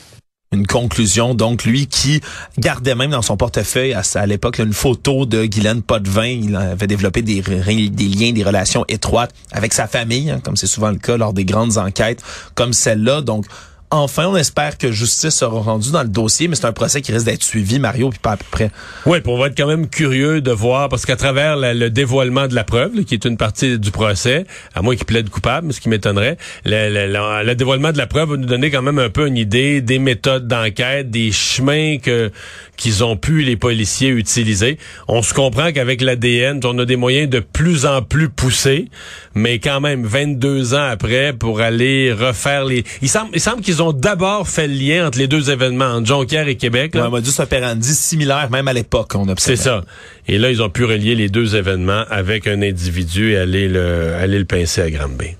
une 0.52 0.66
conclusion. 0.68 1.34
Donc, 1.34 1.64
lui 1.64 1.88
qui 1.88 2.20
gardait 2.58 2.94
même 2.94 3.10
dans 3.10 3.22
son 3.22 3.36
portefeuille 3.36 3.92
à, 3.92 4.26
l'époque 4.26 4.60
une 4.60 4.72
photo 4.72 5.26
de 5.26 5.44
Guylaine 5.46 5.82
Potvin. 5.82 6.26
Il 6.26 6.54
avait 6.54 6.86
développé 6.86 7.22
des, 7.22 7.40
des 7.42 8.04
liens, 8.04 8.30
des 8.30 8.44
relations 8.44 8.84
étroites 8.86 9.32
avec 9.50 9.72
sa 9.74 9.88
famille, 9.88 10.30
hein, 10.30 10.40
comme 10.44 10.56
c'est 10.56 10.68
souvent 10.68 10.90
le 10.90 10.98
cas 10.98 11.16
lors 11.16 11.32
des 11.32 11.44
grandes 11.44 11.76
enquêtes 11.76 12.22
comme 12.54 12.72
celle-là. 12.72 13.20
Donc, 13.20 13.46
Enfin, 13.96 14.26
on 14.26 14.36
espère 14.36 14.76
que 14.76 14.90
justice 14.90 15.36
sera 15.36 15.60
rendue 15.60 15.92
dans 15.92 16.02
le 16.02 16.08
dossier, 16.08 16.48
mais 16.48 16.56
c'est 16.56 16.66
un 16.66 16.72
procès 16.72 17.00
qui 17.00 17.12
risque 17.12 17.26
d'être 17.26 17.44
suivi, 17.44 17.78
Mario, 17.78 18.10
puis 18.10 18.18
pas 18.18 18.32
à 18.32 18.36
peu 18.36 18.44
près. 18.50 18.70
Oui, 19.06 19.20
pour 19.20 19.34
on 19.34 19.38
va 19.38 19.46
être 19.46 19.56
quand 19.56 19.68
même 19.68 19.88
curieux 19.88 20.40
de 20.40 20.50
voir, 20.50 20.88
parce 20.88 21.06
qu'à 21.06 21.16
travers 21.16 21.56
le 21.56 21.88
dévoilement 21.90 22.48
de 22.48 22.54
la 22.54 22.64
preuve, 22.64 23.04
qui 23.04 23.14
est 23.14 23.24
une 23.24 23.36
partie 23.36 23.78
du 23.78 23.90
procès, 23.92 24.46
à 24.74 24.82
moins 24.82 24.96
qu'il 24.96 25.06
plaide 25.06 25.30
coupable, 25.30 25.72
ce 25.72 25.80
qui 25.80 25.88
m'étonnerait, 25.88 26.38
le 26.64 27.54
dévoilement 27.54 27.92
de 27.92 27.98
la 27.98 28.06
preuve 28.06 28.30
va 28.30 28.36
nous 28.36 28.46
donner 28.46 28.70
quand 28.70 28.82
même 28.82 28.98
un 28.98 29.10
peu 29.10 29.28
une 29.28 29.36
idée 29.36 29.80
des 29.80 29.98
méthodes 30.00 30.48
d'enquête, 30.48 31.10
des 31.10 31.30
chemins 31.30 31.98
que 31.98 32.32
qu'ils 32.76 33.04
ont 33.04 33.16
pu 33.16 33.42
les 33.42 33.56
policiers 33.56 34.08
utiliser. 34.08 34.78
On 35.08 35.22
se 35.22 35.34
comprend 35.34 35.72
qu'avec 35.72 36.00
l'ADN, 36.00 36.60
on 36.64 36.78
a 36.78 36.84
des 36.84 36.96
moyens 36.96 37.28
de 37.30 37.40
plus 37.40 37.86
en 37.86 38.02
plus 38.02 38.28
poussés, 38.28 38.88
mais 39.34 39.58
quand 39.58 39.80
même 39.80 40.04
22 40.04 40.74
ans 40.74 40.88
après 40.90 41.32
pour 41.32 41.60
aller 41.60 42.12
refaire 42.12 42.64
les. 42.64 42.84
Il 43.02 43.08
semble, 43.08 43.30
il 43.34 43.40
semble 43.40 43.62
qu'ils 43.62 43.82
ont 43.82 43.92
d'abord 43.92 44.48
fait 44.48 44.66
le 44.66 44.74
lien 44.74 45.06
entre 45.06 45.18
les 45.18 45.26
deux 45.28 45.50
événements, 45.50 45.86
entre 45.86 46.06
Jonquière 46.06 46.48
et 46.48 46.56
Québec. 46.56 46.92
Ouais, 46.94 47.00
là. 47.00 47.06
un 47.06 47.10
modus 47.10 47.38
operandi 47.38 47.94
similaire, 47.94 48.48
même 48.50 48.68
à 48.68 48.72
l'époque, 48.72 49.12
on 49.14 49.24
C'est 49.38 49.52
observe. 49.52 49.82
ça. 49.82 49.84
Et 50.28 50.38
là, 50.38 50.50
ils 50.50 50.62
ont 50.62 50.70
pu 50.70 50.84
relier 50.84 51.14
les 51.14 51.28
deux 51.28 51.56
événements 51.56 52.04
avec 52.10 52.46
un 52.46 52.62
individu 52.62 53.32
et 53.32 53.36
aller 53.38 53.68
le, 53.68 54.14
aller 54.14 54.38
le 54.38 54.44
pincer 54.44 54.80
à 54.82 54.90
Granby. 54.90 55.36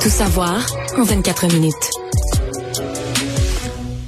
Tout 0.00 0.08
savoir 0.08 0.66
en 0.96 1.02
24 1.04 1.52
minutes. 1.54 1.74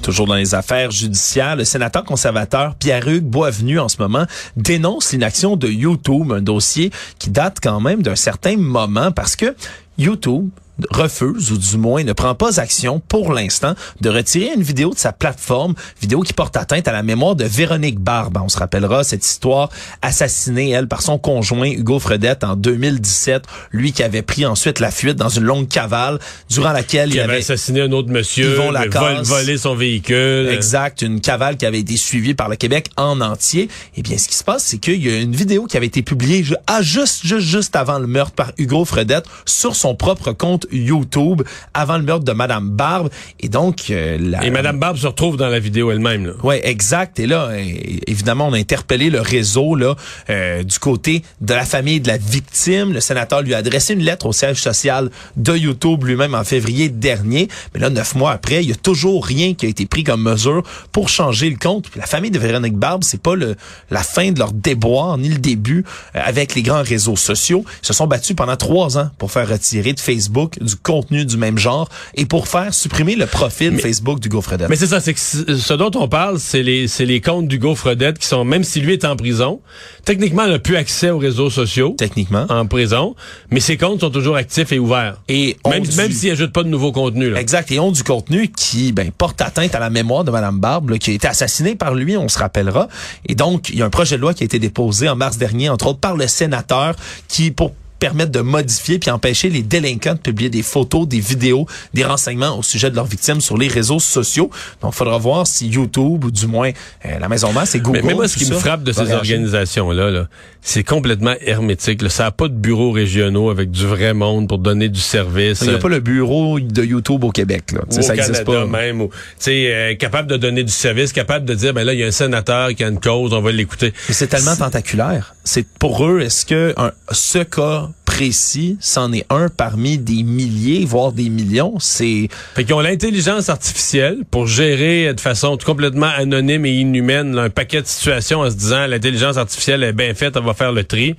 Toujours 0.03 0.27
dans 0.27 0.35
les 0.35 0.57
affaires 0.57 0.91
judiciaires, 0.91 1.55
le 1.55 1.65
sénateur 1.65 2.03
conservateur 2.03 2.75
Pierre-Hugues 2.75 3.23
Boisvenu 3.23 3.79
en 3.79 3.89
ce 3.89 3.99
moment 3.99 4.27
dénonce 4.57 5.13
l'inaction 5.13 5.57
de 5.57 5.69
YouTube, 5.69 6.33
un 6.33 6.43
dossier 6.43 6.91
qui 7.21 7.31
date 7.31 7.59
quand 7.63 7.81
même 7.81 8.03
d'un 8.03 8.17
certain 8.17 8.57
moment 8.57 9.13
parce 9.13 9.37
que 9.37 9.55
YouTube 9.99 10.51
refuse 10.91 11.53
ou 11.53 11.59
du 11.59 11.77
moins 11.77 12.05
ne 12.05 12.12
prend 12.12 12.35
pas 12.35 12.61
action 12.61 13.01
pour 13.09 13.33
l'instant 13.33 13.75
de 14.01 14.11
retirer 14.11 14.51
une 14.55 14.62
vidéo 14.62 14.91
de 14.91 14.99
sa 14.99 15.12
plateforme, 15.12 15.75
vidéo 16.01 16.21
qui 16.21 16.33
porte 16.33 16.57
atteinte 16.57 16.89
à 16.89 16.93
la 16.93 17.03
mémoire 17.03 17.37
de 17.37 17.45
Véronique 17.45 17.99
Barbe. 17.99 18.39
On 18.43 18.49
se 18.49 18.59
rappellera 18.59 19.05
cette 19.05 19.25
histoire 19.25 19.69
assassinée 20.01 20.71
elle 20.71 20.89
par 20.89 21.03
son 21.03 21.19
conjoint 21.19 21.71
Hugo 21.71 21.99
Fredette 21.99 22.45
en 22.45 22.57
2017, 22.57 23.45
lui 23.73 23.93
qui 23.93 24.03
avait 24.03 24.23
pris 24.23 24.47
ensuite 24.47 24.81
la 24.81 24.91
fuite 24.91 25.17
dans 25.17 25.29
une 25.29 25.45
longue 25.45 25.69
cavale 25.69 26.19
durant 26.51 26.73
laquelle 26.73 27.11
Qui 27.11 27.17
il 27.17 27.21
avait 27.21 27.33
avait 27.35 27.43
assassiné 27.43 27.81
un 27.83 27.93
autre 27.93 28.11
monsieur, 28.11 28.55
Yvon 28.55 28.73
vol- 28.73 29.23
volé 29.23 29.57
son 29.59 29.75
véhicule. 29.75 30.49
Exact, 30.51 31.03
une 31.03 31.21
cavale 31.21 31.57
qui 31.57 31.67
avait 31.67 31.81
été 31.81 31.97
suivie 31.97 32.35
par 32.35 32.49
le 32.49 32.57
Québec 32.57 32.91
en 32.97 33.21
entier. 33.21 33.69
Eh 33.97 34.03
bien, 34.03 34.19
ce 34.19 34.29
qui 34.29 34.37
se 34.37 34.45
passe, 34.45 34.65
c'est 34.65 34.79
qu'il 34.79 35.05
y 35.05 35.11
a 35.11 35.19
une 35.19 35.35
vidéo 35.35 35.67
qui 35.67 35.77
avait 35.77 35.87
été 35.87 36.03
publiée 36.03 36.45
ah, 36.67 36.83
juste, 36.83 37.27
juste, 37.27 37.47
juste 37.47 37.77
avant 37.77 37.99
le 37.99 38.07
meurtre 38.07 38.33
par 38.33 38.53
Hugo 38.59 38.85
Fredette 38.85 39.25
sur 39.47 39.77
son 39.77 39.95
propre 39.95 40.33
compte 40.33 40.67
YouTube, 40.73 41.43
avant 41.75 41.97
le 41.97 42.02
meurtre 42.02 42.25
de 42.25 42.33
Madame 42.33 42.71
Barbe. 42.71 43.11
Et 43.41 43.49
donc, 43.49 43.91
euh, 43.91 44.19
la... 44.21 44.45
Et 44.45 44.50
Madame 44.50 44.79
Barbe 44.79 44.97
se 44.97 45.07
retrouve 45.07 45.37
dans 45.37 45.49
la 45.49 45.59
vidéo 45.59 45.91
elle-même. 45.91 46.26
là. 46.26 46.33
Ouais, 46.43 46.67
exact. 46.67 47.19
Et 47.21 47.26
là, 47.26 47.49
euh, 47.50 47.64
évidemment, 48.07 48.49
on 48.49 48.52
a 48.52 48.59
interpellé 48.59 49.11
le 49.11 49.21
réseau 49.21 49.75
là 49.75 49.95
euh, 50.31 50.62
du 50.62 50.79
côté 50.79 51.23
de 51.41 51.55
la 51.55 51.64
famille 51.64 52.00
de 52.00 52.09
la 52.09 52.17
victime. 52.17 52.93
Le 52.93 53.00
sénateur 53.00 53.43
lui 53.43 53.55
a 53.55 53.59
adressé 53.59 53.95
une 53.95 54.02
lettre 54.02 54.26
au 54.26 54.33
siège 54.33 54.61
social 54.61 55.11
de 55.37 55.57
YouTube 55.57 56.05
lui-même 56.05 56.35
en 56.35 56.45
février 56.45 56.88
dernier. 56.88 57.49
Mais 57.75 57.81
là, 57.81 57.91
neuf 57.91 58.14
mois 58.14 58.33
après, 58.33 58.62
il 58.62 58.71
y 58.71 58.73
a 58.73 58.76
toujours 58.76 59.25
rien 59.25 59.55
qui 59.55 59.67
a 59.67 59.69
été 59.69 59.87
pris 59.87 60.05
comme 60.05 60.23
mesure 60.23 60.62
pour 60.93 61.09
changer 61.09 61.50
le 61.50 61.57
compte. 61.57 61.88
Puis 61.91 62.00
la 62.00 62.07
famille 62.07 62.31
de 62.31 62.38
Véronique 62.38 62.76
Barbe, 62.76 63.05
c'est 63.05 63.21
pas 63.21 63.35
le 63.35 63.57
la 63.91 64.02
fin 64.02 64.33
de 64.33 64.38
leur 64.38 64.52
déboire 64.52 65.19
ni 65.19 65.29
le 65.29 65.38
début 65.38 65.85
euh, 66.17 66.21
avec 66.25 66.55
les 66.55 66.62
grands 66.62 66.83
réseaux 66.83 67.17
sociaux. 67.17 67.64
Ils 67.83 67.87
se 67.87 67.93
sont 67.93 68.07
battus 68.07 68.37
pendant 68.37 68.57
trois 68.57 68.99
ans 68.99 69.11
pour 69.19 69.31
faire 69.31 69.49
retirer 69.49 69.93
de 69.93 70.00
Facebook 70.00 70.52
du 70.61 70.77
contenu 70.77 71.25
du 71.25 71.37
même 71.37 71.59
genre 71.59 71.89
et 72.15 72.27
pour 72.27 72.49
faire 72.49 72.73
supprimer 72.75 73.15
le 73.17 73.27
profil 73.27 73.79
Facebook 73.79 74.21
d'Hugo 74.21 74.41
Fredette. 74.41 74.69
Mais 74.69 74.77
c'est 74.77 74.87
ça, 74.87 75.01
c'est 75.01 75.15
que 75.15 75.21
ce 75.21 75.73
dont 75.75 75.91
on 75.95 76.09
parle, 76.09 76.39
c'est 76.39 76.63
les, 76.63 76.89
c'est 76.89 77.05
les 77.07 77.21
comptes 77.21 77.49
d'Hugo 77.49 77.75
Fredette 77.75 78.19
qui 78.19 78.27
sont, 78.27 78.45
même 78.45 78.65
si 78.65 78.81
lui 78.81 78.93
est 78.93 79.05
en 79.05 79.17
prison, 79.17 79.61
techniquement, 80.05 80.45
il 80.45 80.51
n'a 80.51 80.59
plus 80.59 80.77
accès 80.77 81.11
aux 81.11 81.19
réseaux 81.19 81.51
sociaux. 81.51 81.95
Techniquement. 81.99 82.47
En 82.49 82.67
prison, 82.67 83.15
mais 83.51 83.61
ses 83.61 83.77
comptes 83.77 84.01
sont 84.01 84.11
toujours 84.11 84.37
actifs 84.37 84.73
et 84.73 84.79
ouverts. 84.79 85.21
Et 85.29 85.57
Même, 85.69 85.83
du- 85.85 85.97
même 85.97 86.11
s'il 86.13 86.31
ajoute 86.31 86.53
pas 86.53 86.63
de 86.63 86.69
nouveaux 86.69 86.93
contenus. 86.93 87.33
Là. 87.33 87.41
Exact. 87.41 87.71
Et 87.73 87.79
ont 87.79 87.93
du 87.93 88.03
contenu 88.03 88.49
qui 88.51 88.93
ben, 88.93 89.11
porte 89.11 89.41
atteinte 89.41 89.75
à 89.75 89.79
la 89.81 89.91
mémoire 89.91 90.25
de 90.25 90.31
Madame 90.31 90.59
Barbe, 90.59 90.91
là, 90.91 90.99
qui 90.99 91.11
a 91.11 91.15
été 91.15 91.27
assassinée 91.29 91.75
par 91.75 91.95
lui, 91.95 92.17
on 92.17 92.29
se 92.29 92.39
rappellera. 92.39 92.89
Et 93.27 93.35
donc, 93.35 93.69
il 93.69 93.77
y 93.77 93.83
a 93.83 93.87
un 93.87 93.91
projet 93.91 94.17
de 94.17 94.21
loi 94.23 94.35
qui 94.35 94.43
a 94.43 94.47
été 94.47 94.59
déposé 94.59 95.09
en 95.09 95.17
mars 95.17 95.39
dernier, 95.39 95.69
entre 95.69 95.87
autres 95.89 96.01
par 96.01 96.17
le 96.17 96.27
sénateur, 96.27 96.95
qui, 97.29 97.51
pour 97.51 97.73
permettre 98.03 98.33
de 98.33 98.41
modifier 98.41 98.99
puis 98.99 99.11
empêcher 99.13 99.49
les 99.49 99.63
délinquants 99.63 100.15
de 100.15 100.19
publier 100.19 100.51
des 100.51 100.63
photos, 100.65 101.07
des 101.07 101.21
vidéos, 101.21 101.67
des 101.95 102.03
renseignements 102.05 102.59
au 102.59 102.63
sujet 102.65 102.91
de 102.91 102.97
leurs 102.97 103.07
victimes 103.07 103.41
sur 103.41 103.57
les 103.57 103.69
réseaux 103.69 104.01
sociaux. 104.01 104.51
Donc, 104.81 104.93
il 104.93 104.97
faudra 104.97 105.19
voir 105.19 105.47
si 105.47 105.69
YouTube, 105.69 106.25
ou 106.25 106.31
du 106.33 106.49
moins 106.49 106.71
euh, 107.07 107.19
la 107.21 107.29
Maison 107.29 107.53
Masse 107.53 107.77
et 107.77 107.81
Google... 107.81 108.01
Mais, 108.03 108.09
mais 108.09 108.15
moi, 108.15 108.27
ce 108.27 108.37
qui 108.37 108.51
me 108.51 108.57
frappe 108.57 108.83
de 108.83 108.91
ces 108.91 109.13
organisations-là, 109.13 110.11
là, 110.11 110.27
c'est 110.63 110.83
complètement 110.83 111.35
hermétique. 111.41 112.03
là. 112.03 112.09
Ça 112.09 112.25
n'a 112.25 112.31
pas 112.33 112.49
de 112.49 112.55
bureaux 112.55 112.91
régionaux 112.91 113.51
avec 113.51 113.71
du 113.71 113.87
vrai 113.87 114.15
monde 114.15 114.49
pour 114.49 114.59
donner 114.59 114.89
du 114.89 114.99
service. 115.01 115.61
Il 115.61 115.69
n'y 115.69 115.75
a 115.75 115.77
Euh, 115.77 115.81
pas 115.81 115.89
le 115.89 116.01
bureau 116.01 116.59
de 116.59 116.83
YouTube 116.83 117.23
au 117.23 117.31
Québec. 117.31 117.71
Là. 117.71 117.83
Ça 118.03 118.15
n'existe 118.17 118.43
pas. 118.45 118.67
même, 118.67 119.01
ou, 119.03 119.11
euh, 119.49 119.95
capable 119.95 120.29
de 120.29 120.37
donner 120.37 120.65
du 120.65 120.73
service, 120.73 121.13
capable 121.13 121.45
de 121.45 121.55
dire, 121.55 121.73
ben 121.73 121.85
là, 121.85 121.93
il 121.95 122.01
y 122.01 122.03
a 122.03 122.07
un 122.09 122.11
sénateur 122.11 122.75
qui 122.75 122.83
a 122.83 122.89
une 122.89 122.99
cause, 122.99 123.33
on 123.33 123.41
va 123.41 123.53
l'écouter. 123.53 123.93
Mais 124.09 124.15
c'est 124.15 124.27
tellement 124.27 124.57
tentaculaire. 124.57 125.37
C'est 125.45 125.67
pour 125.79 126.05
eux, 126.05 126.21
est-ce 126.21 126.45
que 126.45 126.75
un- 126.77 126.91
ce 127.13 127.39
cas 127.45 127.91
précis, 128.05 128.77
c'en 128.81 129.13
est 129.13 129.25
un 129.31 129.49
parmi 129.49 129.99
des 129.99 130.23
milliers, 130.23 130.85
voire 130.85 131.13
des 131.13 131.29
millions? 131.29 131.79
C'est 131.79 132.29
Fait 132.55 132.65
qu'ils 132.65 132.75
ont 132.75 132.81
l'intelligence 132.81 133.49
artificielle 133.49 134.19
pour 134.31 134.47
gérer 134.47 135.13
de 135.15 135.21
façon 135.21 135.57
complètement 135.57 136.11
anonyme 136.17 136.67
et 136.67 136.73
inhumaine 136.73 137.39
un 137.39 137.51
paquet 137.51 137.83
de 137.83 137.87
situations 137.87 138.41
en 138.41 138.51
se 138.51 138.57
disant 138.57 138.87
l'intelligence 138.87 139.37
artificielle 139.37 139.83
est 139.83 139.93
bien 139.93 140.15
faite, 140.15 140.35
elle 140.37 140.45
va 140.45 140.55
faire 140.55 140.73
le 140.73 140.85
tri. 140.85 141.15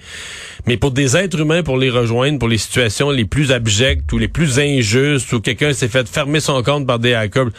Mais 0.66 0.78
pour 0.78 0.92
des 0.92 1.18
êtres 1.18 1.40
humains, 1.40 1.64
pour 1.64 1.78
les 1.78 1.90
rejoindre, 1.90 2.40
pour 2.40 2.48
les 2.48 2.58
situations 2.58 3.12
les 3.12 3.26
plus 3.26 3.52
abjectes 3.52 4.12
ou 4.14 4.18
les 4.18 4.28
plus 4.28 4.60
injustes, 4.60 5.32
où 5.34 5.42
quelqu'un 5.42 5.74
s'est 5.74 5.90
fait 5.90 6.08
fermer 6.08 6.40
son 6.40 6.64
compte 6.64 6.88
par 6.88 7.00
des 7.00 7.14
hackers, 7.14 7.50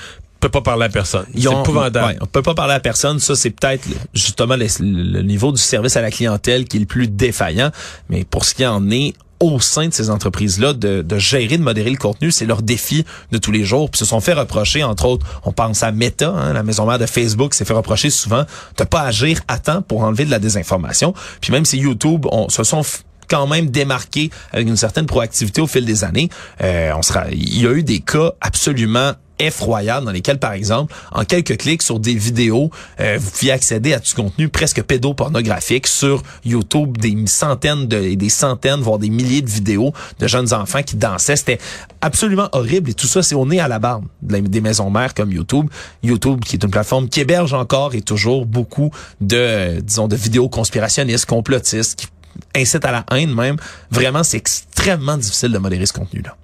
peut 0.45 0.51
pas 0.51 0.61
parler 0.61 0.85
à 0.85 0.89
personne. 0.89 1.27
C'est 1.35 1.43
épouvantable. 1.43 2.07
ouais, 2.07 2.17
on 2.21 2.27
peut 2.27 2.43
pas 2.43 2.55
parler 2.55 2.75
à 2.75 2.81
personne. 2.81 3.19
Ça, 3.19 3.35
c'est 3.35 3.51
peut-être 3.51 3.87
justement 4.13 4.57
le, 4.57 4.67
le 4.81 5.23
niveau 5.23 5.53
du 5.53 5.61
service 5.61 5.97
à 5.97 6.03
la 6.03 6.11
clientèle 6.11 6.67
qui 6.67 6.77
est 6.77 6.81
le 6.81 6.87
plus 6.87 7.09
défaillant. 7.09 7.71
Mais 8.11 8.25
pour 8.25 8.45
ce 8.45 8.55
qui 8.55 8.67
en 8.67 8.91
est 8.91 9.15
au 9.41 9.59
sein 9.61 9.89
de 9.89 9.93
ces 9.93 10.11
entreprises-là, 10.11 10.75
de, 10.75 11.03
de 11.03 11.19
gérer, 11.19 11.59
de 11.59 11.63
modérer 11.63 11.91
le 11.91 11.97
contenu, 11.97 12.31
c'est 12.31 12.47
leur 12.47 12.63
défi 12.63 13.05
de 13.33 13.39
tous 13.39 13.51
les 13.53 13.65
jours. 13.65 13.91
Puis 13.91 13.99
se 13.99 14.05
sont 14.05 14.21
fait 14.21 14.33
reprocher, 14.33 14.85
entre 14.85 15.07
autres, 15.07 15.27
on 15.45 15.53
pense 15.53 15.83
à 15.83 15.93
Meta, 15.93 16.29
hein, 16.31 16.53
la 16.53 16.63
maison 16.63 16.87
mère 16.87 16.99
de 16.99 17.07
Facebook, 17.07 17.55
s'est 17.55 17.65
fait 17.65 17.75
reprocher 17.75 18.11
souvent 18.11 18.45
de 18.77 18.85
pas 18.85 19.03
agir 19.03 19.41
à 19.49 19.59
temps 19.59 19.83
pour 19.83 20.03
enlever 20.03 20.25
de 20.25 20.31
la 20.31 20.39
désinformation. 20.39 21.15
Puis 21.41 21.53
même 21.53 21.65
si 21.65 21.79
YouTube 21.79 22.27
on, 22.31 22.49
se 22.49 22.65
sont 22.65 22.83
quand 23.29 23.47
même 23.47 23.71
démarqué 23.71 24.31
avec 24.53 24.69
une 24.69 24.77
certaine 24.77 25.07
proactivité 25.07 25.61
au 25.63 25.67
fil 25.67 25.85
des 25.85 26.05
années. 26.05 26.29
Euh, 26.63 26.93
on 26.97 27.03
sera, 27.03 27.25
il 27.31 27.61
y 27.61 27.67
a 27.67 27.73
eu 27.73 27.83
des 27.83 28.01
cas 28.01 28.33
absolument 28.41 29.13
effroyables 29.39 30.07
dans 30.07 30.13
lesquels, 30.13 30.39
par 30.39 30.53
exemple, 30.53 30.95
en 31.13 31.25
quelques 31.25 31.57
clics 31.57 31.83
sur 31.83 31.99
des 31.99 32.15
vidéos, 32.15 32.71
euh, 33.01 33.19
vous 33.19 33.31
pouviez 33.31 33.53
accéder 33.53 33.93
à 33.93 33.99
du 33.99 34.13
contenu 34.15 34.49
presque 34.49 34.83
pédopornographique 34.83 35.87
sur 35.87 36.23
YouTube, 36.45 36.99
des 36.99 37.27
centaines 37.27 37.87
de, 37.89 38.15
des 38.15 38.29
centaines, 38.29 38.81
voire 38.81 38.99
des 38.99 39.11
milliers 39.11 39.43
de 39.43 39.51
vidéos 39.51 39.93
de 40.19 40.27
jeunes 40.27 40.53
enfants 40.53 40.83
qui 40.83 40.97
dansaient. 40.97 41.37
C'était 41.37 41.59
absolument 42.01 42.49
horrible 42.53 42.91
et 42.91 42.95
tout 42.95 43.07
ça, 43.07 43.23
c'est 43.23 43.35
au 43.35 43.47
nez 43.47 43.61
à 43.61 43.69
la 43.69 43.79
barbe 43.79 44.05
des 44.23 44.61
maisons 44.61 44.91
mères 44.91 45.15
comme 45.15 45.33
YouTube. 45.33 45.69
YouTube, 46.03 46.45
qui 46.45 46.57
est 46.57 46.65
une 46.65 46.71
plateforme 46.71 47.09
qui 47.09 47.21
héberge 47.21 47.55
encore 47.55 47.95
et 47.95 48.03
toujours 48.03 48.47
beaucoup 48.47 48.91
de, 49.21 49.81
disons, 49.81 50.09
de 50.09 50.17
vidéos 50.17 50.49
conspirationnistes, 50.49 51.27
complotistes, 51.27 51.97
qui 51.97 52.07
incite 52.55 52.85
à 52.85 52.93
la 52.93 53.05
haine 53.13 53.35
même. 53.35 53.57
Vraiment, 53.91 54.23
c'est 54.23 54.37
extrêmement 54.37 55.17
difficile 55.17 55.53
de 55.53 55.59
modérer 55.59 55.87
ce 55.87 55.93
contenu-là. 55.93 56.37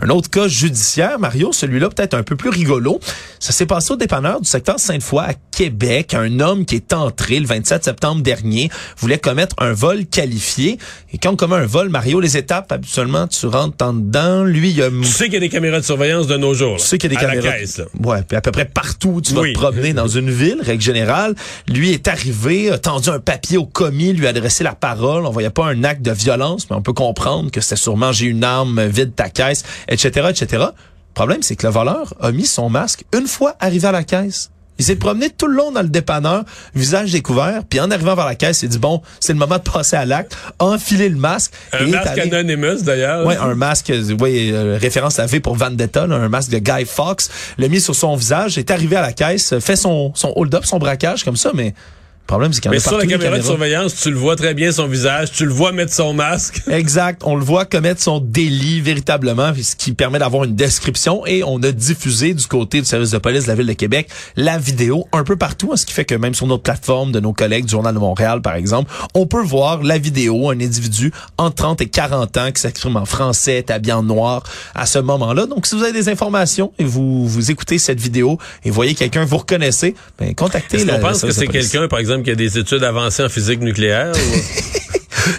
Un 0.00 0.08
autre 0.08 0.30
cas 0.30 0.48
judiciaire, 0.48 1.18
Mario, 1.18 1.52
celui-là 1.52 1.90
peut-être 1.90 2.14
un 2.14 2.22
peu 2.22 2.34
plus 2.34 2.48
rigolo. 2.48 2.98
Ça 3.38 3.52
s'est 3.52 3.66
passé 3.66 3.92
au 3.92 3.96
dépanneur 3.96 4.40
du 4.40 4.48
secteur 4.48 4.78
Sainte-Foy 4.80 5.22
à 5.22 5.34
Québec. 5.50 6.14
Un 6.14 6.40
homme 6.40 6.64
qui 6.64 6.76
est 6.76 6.92
entré 6.92 7.38
le 7.38 7.46
27 7.46 7.84
septembre 7.84 8.22
dernier 8.22 8.70
voulait 8.98 9.18
commettre 9.18 9.54
un 9.58 9.72
vol 9.72 10.06
qualifié. 10.06 10.78
Et 11.12 11.18
quand 11.18 11.32
on 11.32 11.36
commet 11.36 11.56
un 11.56 11.66
vol, 11.66 11.90
Mario, 11.90 12.20
les 12.20 12.36
étapes, 12.36 12.72
habituellement, 12.72 13.26
tu 13.28 13.46
rentres 13.46 13.84
en 13.84 13.92
dedans. 13.92 14.44
Lui, 14.44 14.70
il 14.70 14.82
a... 14.82 14.88
Tu 14.88 15.04
sais 15.04 15.24
qu'il 15.24 15.34
y 15.34 15.36
a 15.36 15.40
des 15.40 15.48
caméras 15.50 15.80
de 15.80 15.84
surveillance 15.84 16.26
de 16.26 16.36
nos 16.36 16.54
jours. 16.54 16.76
Tu 16.78 16.86
sais 16.86 16.98
qu'il 16.98 17.12
y 17.12 17.16
a 17.16 17.18
des 17.18 17.24
à 17.24 17.28
caméras. 17.28 17.50
La 17.50 17.58
caisse, 17.58 17.78
là. 17.78 17.84
Ouais, 18.02 18.22
puis 18.26 18.36
à 18.36 18.40
peu 18.40 18.50
près 18.50 18.64
partout 18.64 19.10
où 19.16 19.20
tu 19.20 19.34
vas 19.34 19.42
Oui. 19.42 19.52
te 19.52 19.58
promener 19.58 19.92
dans 19.92 20.08
une 20.08 20.30
ville, 20.30 20.58
règle 20.62 20.82
générale. 20.82 21.34
Lui 21.68 21.92
est 21.92 22.08
arrivé, 22.08 22.70
a 22.70 22.78
tendu 22.78 23.10
un 23.10 23.20
papier 23.20 23.58
au 23.58 23.66
commis, 23.66 24.14
lui 24.14 24.26
a 24.26 24.30
adressé 24.30 24.64
la 24.64 24.74
parole. 24.74 25.26
On 25.26 25.30
voyait 25.30 25.50
pas 25.50 25.66
un 25.66 25.84
acte 25.84 26.02
de 26.02 26.12
violence, 26.12 26.68
mais 26.70 26.76
on 26.76 26.82
peut 26.82 26.94
comprendre 26.94 27.50
que 27.50 27.60
c'était 27.60 27.76
sûrement 27.76 28.10
j'ai 28.12 28.26
une 28.26 28.44
arme, 28.44 28.82
vide 28.86 29.14
ta 29.14 29.28
caisse, 29.28 29.64
etc., 29.88 30.28
etc. 30.30 30.46
Le 30.52 31.14
problème, 31.14 31.42
c'est 31.42 31.56
que 31.56 31.66
le 31.66 31.72
voleur 31.72 32.14
a 32.20 32.32
mis 32.32 32.46
son 32.46 32.70
masque 32.70 33.04
une 33.14 33.26
fois 33.26 33.54
arrivé 33.60 33.86
à 33.88 33.92
la 33.92 34.04
caisse. 34.04 34.50
Il 34.78 34.86
s'est 34.86 34.96
promené 34.96 35.28
tout 35.28 35.46
le 35.46 35.54
long 35.54 35.70
dans 35.70 35.82
le 35.82 35.88
dépanneur, 35.90 36.44
visage 36.74 37.12
découvert, 37.12 37.62
puis 37.68 37.78
en 37.78 37.90
arrivant 37.90 38.14
vers 38.14 38.24
la 38.24 38.34
caisse, 38.34 38.62
il 38.62 38.70
dit 38.70 38.78
bon, 38.78 39.02
c'est 39.20 39.34
le 39.34 39.38
moment 39.38 39.58
de 39.58 39.62
passer 39.62 39.96
à 39.96 40.06
l'acte, 40.06 40.34
a 40.58 40.64
enfilé 40.64 41.10
le 41.10 41.16
masque. 41.16 41.52
Un 41.72 41.86
et 41.86 41.90
masque 41.90 42.06
allé- 42.18 42.22
Anonymous, 42.34 42.82
d'ailleurs. 42.82 43.26
Ouais, 43.26 43.36
un 43.36 43.54
masque, 43.54 43.92
ouais, 44.20 44.50
euh, 44.50 44.78
référence 44.80 45.18
à 45.18 45.26
V 45.26 45.40
pour 45.40 45.54
Vendetta, 45.56 46.06
là, 46.06 46.16
un 46.16 46.28
masque 46.30 46.50
de 46.50 46.58
Guy 46.58 46.86
Fox, 46.86 47.30
l'a 47.58 47.68
mis 47.68 47.80
sur 47.82 47.94
son 47.94 48.16
visage, 48.16 48.56
est 48.56 48.70
arrivé 48.70 48.96
à 48.96 49.02
la 49.02 49.12
caisse, 49.12 49.56
fait 49.60 49.76
son, 49.76 50.12
son 50.14 50.32
hold-up, 50.36 50.64
son 50.64 50.78
braquage 50.78 51.22
comme 51.22 51.36
ça, 51.36 51.50
mais 51.54 51.74
le 52.22 52.26
problème, 52.26 52.52
c'est 52.52 52.60
qu'il 52.60 52.68
y 52.68 52.70
en 52.70 52.72
Mais 52.72 52.78
a 52.78 52.80
sur 52.80 52.92
partout 52.92 53.06
la 53.06 53.18
caméra 53.18 53.38
de 53.38 53.42
surveillance, 53.42 53.94
tu 53.94 54.10
le 54.10 54.16
vois 54.16 54.36
très 54.36 54.54
bien 54.54 54.72
son 54.72 54.86
visage, 54.86 55.32
tu 55.32 55.44
le 55.44 55.52
vois 55.52 55.72
mettre 55.72 55.92
son 55.92 56.14
masque. 56.14 56.62
Exact. 56.70 57.22
On 57.24 57.36
le 57.36 57.44
voit 57.44 57.66
commettre 57.66 58.00
son 58.00 58.20
délit 58.20 58.80
véritablement, 58.80 59.52
ce 59.60 59.76
qui 59.76 59.92
permet 59.92 60.18
d'avoir 60.18 60.44
une 60.44 60.54
description 60.54 61.26
et 61.26 61.42
on 61.44 61.62
a 61.62 61.72
diffusé 61.72 62.32
du 62.32 62.46
côté 62.46 62.80
du 62.80 62.86
service 62.86 63.10
de 63.10 63.18
police 63.18 63.42
de 63.44 63.48
la 63.48 63.54
ville 63.54 63.66
de 63.66 63.72
Québec 63.74 64.08
la 64.36 64.56
vidéo 64.56 65.06
un 65.12 65.24
peu 65.24 65.36
partout, 65.36 65.76
ce 65.76 65.84
qui 65.84 65.92
fait 65.92 66.04
que 66.04 66.14
même 66.14 66.34
sur 66.34 66.46
notre 66.46 66.62
plateforme 66.62 67.12
de 67.12 67.20
nos 67.20 67.32
collègues 67.32 67.66
du 67.66 67.72
Journal 67.72 67.94
de 67.94 67.98
Montréal, 67.98 68.40
par 68.40 68.54
exemple, 68.54 68.90
on 69.14 69.26
peut 69.26 69.42
voir 69.42 69.82
la 69.82 69.98
vidéo, 69.98 70.50
un 70.50 70.60
individu 70.60 71.12
entre 71.38 71.56
30 71.56 71.80
et 71.82 71.88
40 71.88 72.36
ans 72.36 72.52
qui 72.52 72.60
s'exprime 72.60 72.96
en 72.96 73.04
français, 73.04 73.58
est 73.58 73.70
habillé 73.70 73.92
en 73.92 74.02
noir 74.02 74.42
à 74.74 74.86
ce 74.86 74.98
moment-là. 74.98 75.46
Donc, 75.46 75.66
si 75.66 75.74
vous 75.74 75.82
avez 75.82 75.92
des 75.92 76.08
informations 76.08 76.72
et 76.78 76.84
vous, 76.84 77.26
vous 77.28 77.50
écoutez 77.50 77.78
cette 77.78 78.00
vidéo 78.00 78.38
et 78.64 78.70
voyez 78.70 78.94
quelqu'un 78.94 79.24
que 79.24 79.28
vous 79.28 79.38
reconnaissez, 79.38 79.94
ben, 80.18 80.34
contactez 80.34 80.78
qu'on 80.78 80.92
le 80.92 81.00
pense 81.00 81.22
que 81.22 81.32
c'est 81.32 81.46
quelqu'un, 81.46 81.88
par 81.88 81.98
exemple, 81.98 82.11
qui 82.22 82.30
a 82.30 82.34
des 82.34 82.58
études 82.58 82.84
avancées 82.84 83.22
en 83.24 83.28
physique 83.28 83.60
nucléaire? 83.60 84.12
ou- 84.14 84.38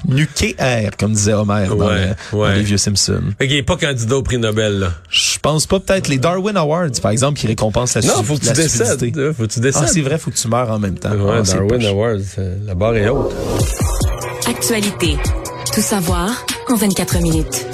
Nucléaire, 0.14 0.92
comme 0.98 1.12
disait 1.14 1.34
Homer 1.34 1.68
dans, 1.68 1.76
Ouais, 1.88 2.16
dans 2.32 2.48
les 2.54 2.62
vieux 2.64 2.78
Simpsons. 2.78 3.22
Fait 3.38 3.48
qu'il 3.48 3.58
est 3.58 3.64
pas 3.64 3.76
candidat 3.76 4.16
au 4.18 4.22
prix 4.24 4.38
Nobel, 4.38 4.80
là. 4.80 4.92
Je 5.10 5.38
pense 5.40 5.66
pas 5.66 5.80
peut-être 5.80 6.08
les 6.08 6.18
Darwin 6.18 6.56
Awards, 6.56 6.90
par 7.02 7.12
exemple, 7.12 7.38
qui 7.40 7.48
récompensent 7.48 7.96
la 7.96 8.02
Non, 8.02 8.14
stu- 8.22 8.24
faut 8.26 8.36
que 8.36 8.42
tu 8.42 8.46
la 8.48 8.54
décèdes. 8.54 9.34
Faut 9.36 9.44
que 9.44 9.52
tu 9.54 9.60
Ah, 9.76 9.88
c'est 9.88 10.02
vrai, 10.02 10.18
faut 10.18 10.32
que 10.32 10.38
tu 10.38 10.48
meurs 10.48 10.70
en 10.72 10.80
même 10.80 10.98
temps. 10.98 11.12
Ouais, 11.12 11.40
Ah, 11.40 11.42
Darwin. 11.42 11.86
Awards, 11.86 12.18
euh, 12.38 12.56
la 12.66 12.76
barre 12.76 12.96
est 12.96 13.10
haute. 13.10 13.34
Actualité. 14.48 15.18
Tout 15.74 15.82
savoir 15.82 16.46
en 16.70 16.76
24 16.76 17.20
minutes. 17.22 17.66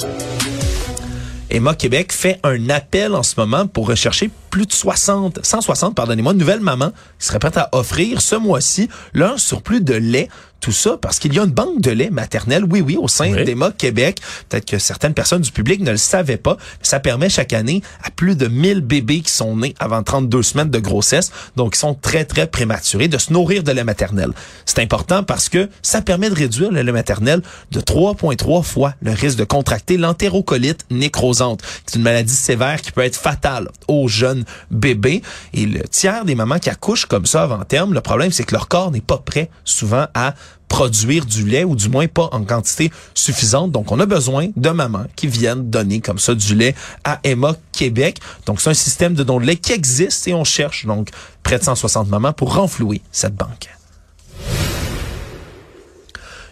Emma 1.51 1.73
Québec 1.73 2.13
fait 2.13 2.39
un 2.43 2.69
appel 2.69 3.15
en 3.15 3.23
ce 3.23 3.33
moment 3.39 3.65
pour 3.65 3.87
rechercher 3.87 4.29
plus 4.51 4.67
de 4.67 4.71
60, 4.71 5.39
160, 5.43 5.95
pardonnez-moi, 5.95 6.33
nouvelles 6.33 6.59
mamans 6.59 6.91
qui 7.19 7.25
seraient 7.25 7.39
prêtes 7.39 7.57
à 7.57 7.69
offrir 7.71 8.21
ce 8.21 8.35
mois-ci 8.35 8.87
leur 9.13 9.39
surplus 9.39 9.81
de 9.81 9.95
lait. 9.95 10.29
Tout 10.59 10.71
ça 10.71 10.97
parce 11.01 11.19
qu'il 11.19 11.33
y 11.33 11.39
a 11.39 11.43
une 11.43 11.51
banque 11.51 11.81
de 11.81 11.91
lait 11.91 12.09
maternel, 12.09 12.65
oui, 12.69 12.81
oui, 12.81 12.97
au 12.97 13.07
sein 13.07 13.31
Oui. 13.31 13.45
d'Emma 13.45 13.71
Québec. 13.71 14.19
Peut-être 14.49 14.65
que 14.65 14.77
certaines 14.79 15.13
personnes 15.13 15.41
du 15.41 15.51
public 15.51 15.81
ne 15.81 15.91
le 15.91 15.97
savaient 15.97 16.37
pas, 16.37 16.57
mais 16.59 16.83
ça 16.85 16.99
permet 16.99 17.29
chaque 17.29 17.53
année 17.53 17.81
à 18.03 18.11
plus 18.11 18.35
de 18.35 18.47
1000 18.47 18.81
bébés 18.81 19.21
qui 19.21 19.31
sont 19.31 19.55
nés 19.57 19.73
avant 19.79 20.03
32 20.03 20.43
semaines 20.43 20.69
de 20.69 20.79
grossesse, 20.79 21.31
donc 21.55 21.73
qui 21.73 21.79
sont 21.79 21.93
très, 21.93 22.25
très 22.25 22.47
prématurés, 22.47 23.07
de 23.07 23.17
se 23.17 23.31
nourrir 23.31 23.63
de 23.63 23.71
lait 23.71 23.83
maternel. 23.83 24.31
C'est 24.65 24.79
important 24.79 25.23
parce 25.23 25.49
que 25.49 25.69
ça 25.81 26.01
permet 26.01 26.29
de 26.29 26.35
réduire 26.35 26.71
le 26.71 26.81
lait 26.81 26.91
maternel 26.91 27.41
de 27.71 27.79
3,3 27.79 28.63
fois 28.63 28.93
le 29.01 29.11
risque 29.11 29.37
de 29.37 29.43
contracter 29.43 29.97
l'entérocolite 29.97 30.85
nécrosante, 30.89 31.61
qui 31.85 31.93
est 31.93 31.97
une 31.97 32.03
maladie 32.03 32.33
sévère 32.33 32.81
qui 32.81 32.91
peut 32.91 33.01
être 33.01 33.15
fatale 33.15 33.69
aux 33.87 34.07
jeunes 34.07 34.43
bébés. 34.71 35.21
Et 35.53 35.65
le 35.65 35.81
tiers 35.87 36.25
des 36.25 36.35
mamans 36.35 36.59
qui 36.59 36.69
accouchent 36.69 37.05
comme 37.05 37.25
ça 37.25 37.43
avant 37.43 37.63
terme, 37.63 37.93
le 37.93 38.01
problème, 38.01 38.31
c'est 38.31 38.43
que 38.43 38.53
leur 38.53 38.67
corps 38.67 38.91
n'est 38.91 39.01
pas 39.01 39.17
prêt 39.17 39.49
souvent 39.63 40.07
à 40.13 40.33
produire 40.67 41.25
du 41.25 41.45
lait 41.45 41.63
ou 41.63 41.75
du 41.75 41.89
moins 41.89 42.07
pas 42.07 42.29
en 42.31 42.43
quantité 42.43 42.91
suffisante. 43.13 43.71
Donc, 43.71 43.91
on 43.91 43.99
a 43.99 44.05
besoin 44.05 44.49
de 44.55 44.69
mamans 44.69 45.05
qui 45.15 45.27
viennent 45.27 45.69
donner 45.69 45.99
comme 45.99 46.19
ça 46.19 46.35
du 46.35 46.55
lait 46.55 46.75
à 47.03 47.19
Emma 47.23 47.55
Québec. 47.71 48.19
Donc, 48.45 48.61
c'est 48.61 48.69
un 48.69 48.75
système 48.75 49.13
de 49.13 49.23
don 49.23 49.39
de 49.39 49.45
lait 49.45 49.57
qui 49.57 49.73
existe 49.73 50.27
et 50.27 50.33
on 50.33 50.43
cherche 50.43 50.85
donc 50.85 51.09
près 51.43 51.57
de 51.57 51.63
160 51.63 52.07
mamans 52.07 52.33
pour 52.33 52.53
renflouer 52.53 53.01
cette 53.11 53.35
banque. 53.35 53.69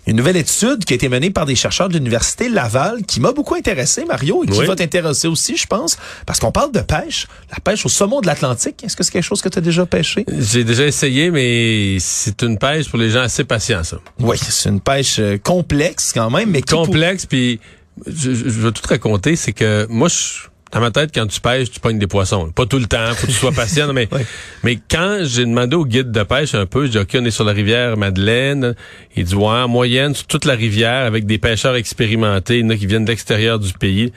Une 0.08 0.16
nouvelle 0.16 0.38
étude 0.38 0.86
qui 0.86 0.94
a 0.94 0.96
été 0.96 1.10
menée 1.10 1.30
par 1.32 1.46
des 1.46 1.56
chercheurs 1.56 1.90
de 1.90 1.94
l'Université 1.96 2.48
Laval 2.50 3.04
qui 3.06 3.20
m'a 3.20 3.34
beaucoup 3.34 3.56
intéressé, 3.56 4.06
Mario, 4.06 4.44
et 4.44 4.48
qui 4.48 4.58
Oui. 4.60 4.66
va 4.66 4.76
t'intéresser 4.76 5.28
aussi, 5.28 5.58
je 5.58 5.68
pense, 5.68 5.98
parce 6.26 6.40
qu'on 6.40 6.52
parle 6.52 6.72
de 6.72 6.80
pêche, 6.80 7.28
la 7.52 7.58
pêche 7.60 7.86
au 7.86 7.90
saumon 7.90 8.22
de 8.22 8.28
l'Atlantique. 8.28 8.84
Est-ce 8.84 8.96
que 8.96 9.04
c'est 9.04 9.12
quelque 9.12 9.24
chose 9.24 9.42
que 9.42 9.50
tu 9.50 9.58
as 9.58 9.62
déjà 9.62 9.86
pêché? 9.86 10.26
J'ai 10.40 10.64
déjà 10.64 10.86
essayé, 10.86 11.30
mais 11.30 11.98
c'est 12.00 12.42
une 12.42 12.58
pêche 12.58 12.90
pour 12.90 13.00
les 13.00 13.10
gens 13.10 13.20
assez 13.22 13.44
patients, 13.44 13.84
ça. 13.84 13.98
Oui, 14.20 14.38
c'est 14.38 14.70
une 14.70 14.80
pêche 14.82 15.20
euh, 15.20 15.38
complexe 15.38 16.14
quand 16.14 16.30
même, 16.30 16.50
mais 16.52 16.62
qui 16.62 16.74
pour- 16.74 16.86
Complexe, 16.86 17.26
puis 17.26 17.60
je, 18.06 18.34
je- 18.34 18.50
je 18.50 18.60
vais 18.62 18.72
tout 18.72 18.82
te 18.82 18.88
raconter, 18.88 19.36
c'est 19.36 19.52
que 19.52 19.86
moi, 19.90 20.08
je, 20.08 20.48
dans 20.72 20.82
ma 20.82 20.92
tête, 20.92 21.12
quand 21.14 21.28
tu 21.28 21.40
pêches, 21.40 21.72
tu 21.72 21.80
pognes 21.80 22.00
des 22.00 22.08
poissons. 22.08 22.52
Pas 22.52 22.66
tout 22.66 22.80
le 22.80 22.88
temps, 22.88 23.14
faut 23.14 23.28
que 23.28 23.32
tu 23.32 23.38
sois 23.38 23.52
patient, 23.52 23.94
mais, 23.94 24.10
mais 24.64 24.78
quand 24.90 25.20
j'ai 25.24 25.46
demandé 25.46 25.76
au 25.76 25.86
guide 25.86 26.12
de 26.12 26.24
pêche 26.24 26.56
un 26.56 26.66
peu, 26.66 26.86
je 26.86 26.92
dis, 26.92 26.98
OK, 26.98 27.10
on 27.16 27.26
est 27.26 27.32
sur 27.32 27.46
la 27.46 27.54
rivière 27.54 27.96
Madeleine. 27.96 28.76
Il 29.16 29.24
dit, 29.24 29.36
ouais, 29.36 29.46
en 29.46 29.68
moyenne, 29.68 30.14
sur 30.14 30.28
toute 30.28 30.46
la 30.46 30.56
rivière, 30.56 31.06
avec 31.06 31.26
des 31.26 31.38
pêcheurs 31.38 31.76
expérimentés, 31.76 32.60
il 32.60 32.66
y 32.66 32.68
en 32.68 32.70
a 32.72 32.76
qui 32.76 32.86
viennent 32.86 33.06
de 33.06 33.10
l'extérieur 33.10 33.60
du 33.60 33.74
pays, 33.74 34.12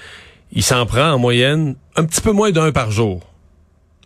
il 0.52 0.62
s'en 0.62 0.86
prend 0.86 1.12
en 1.12 1.18
moyenne 1.18 1.76
un 1.94 2.04
petit 2.04 2.20
peu 2.20 2.32
moins 2.32 2.50
d'un 2.50 2.72
par 2.72 2.90
jour. 2.90 3.20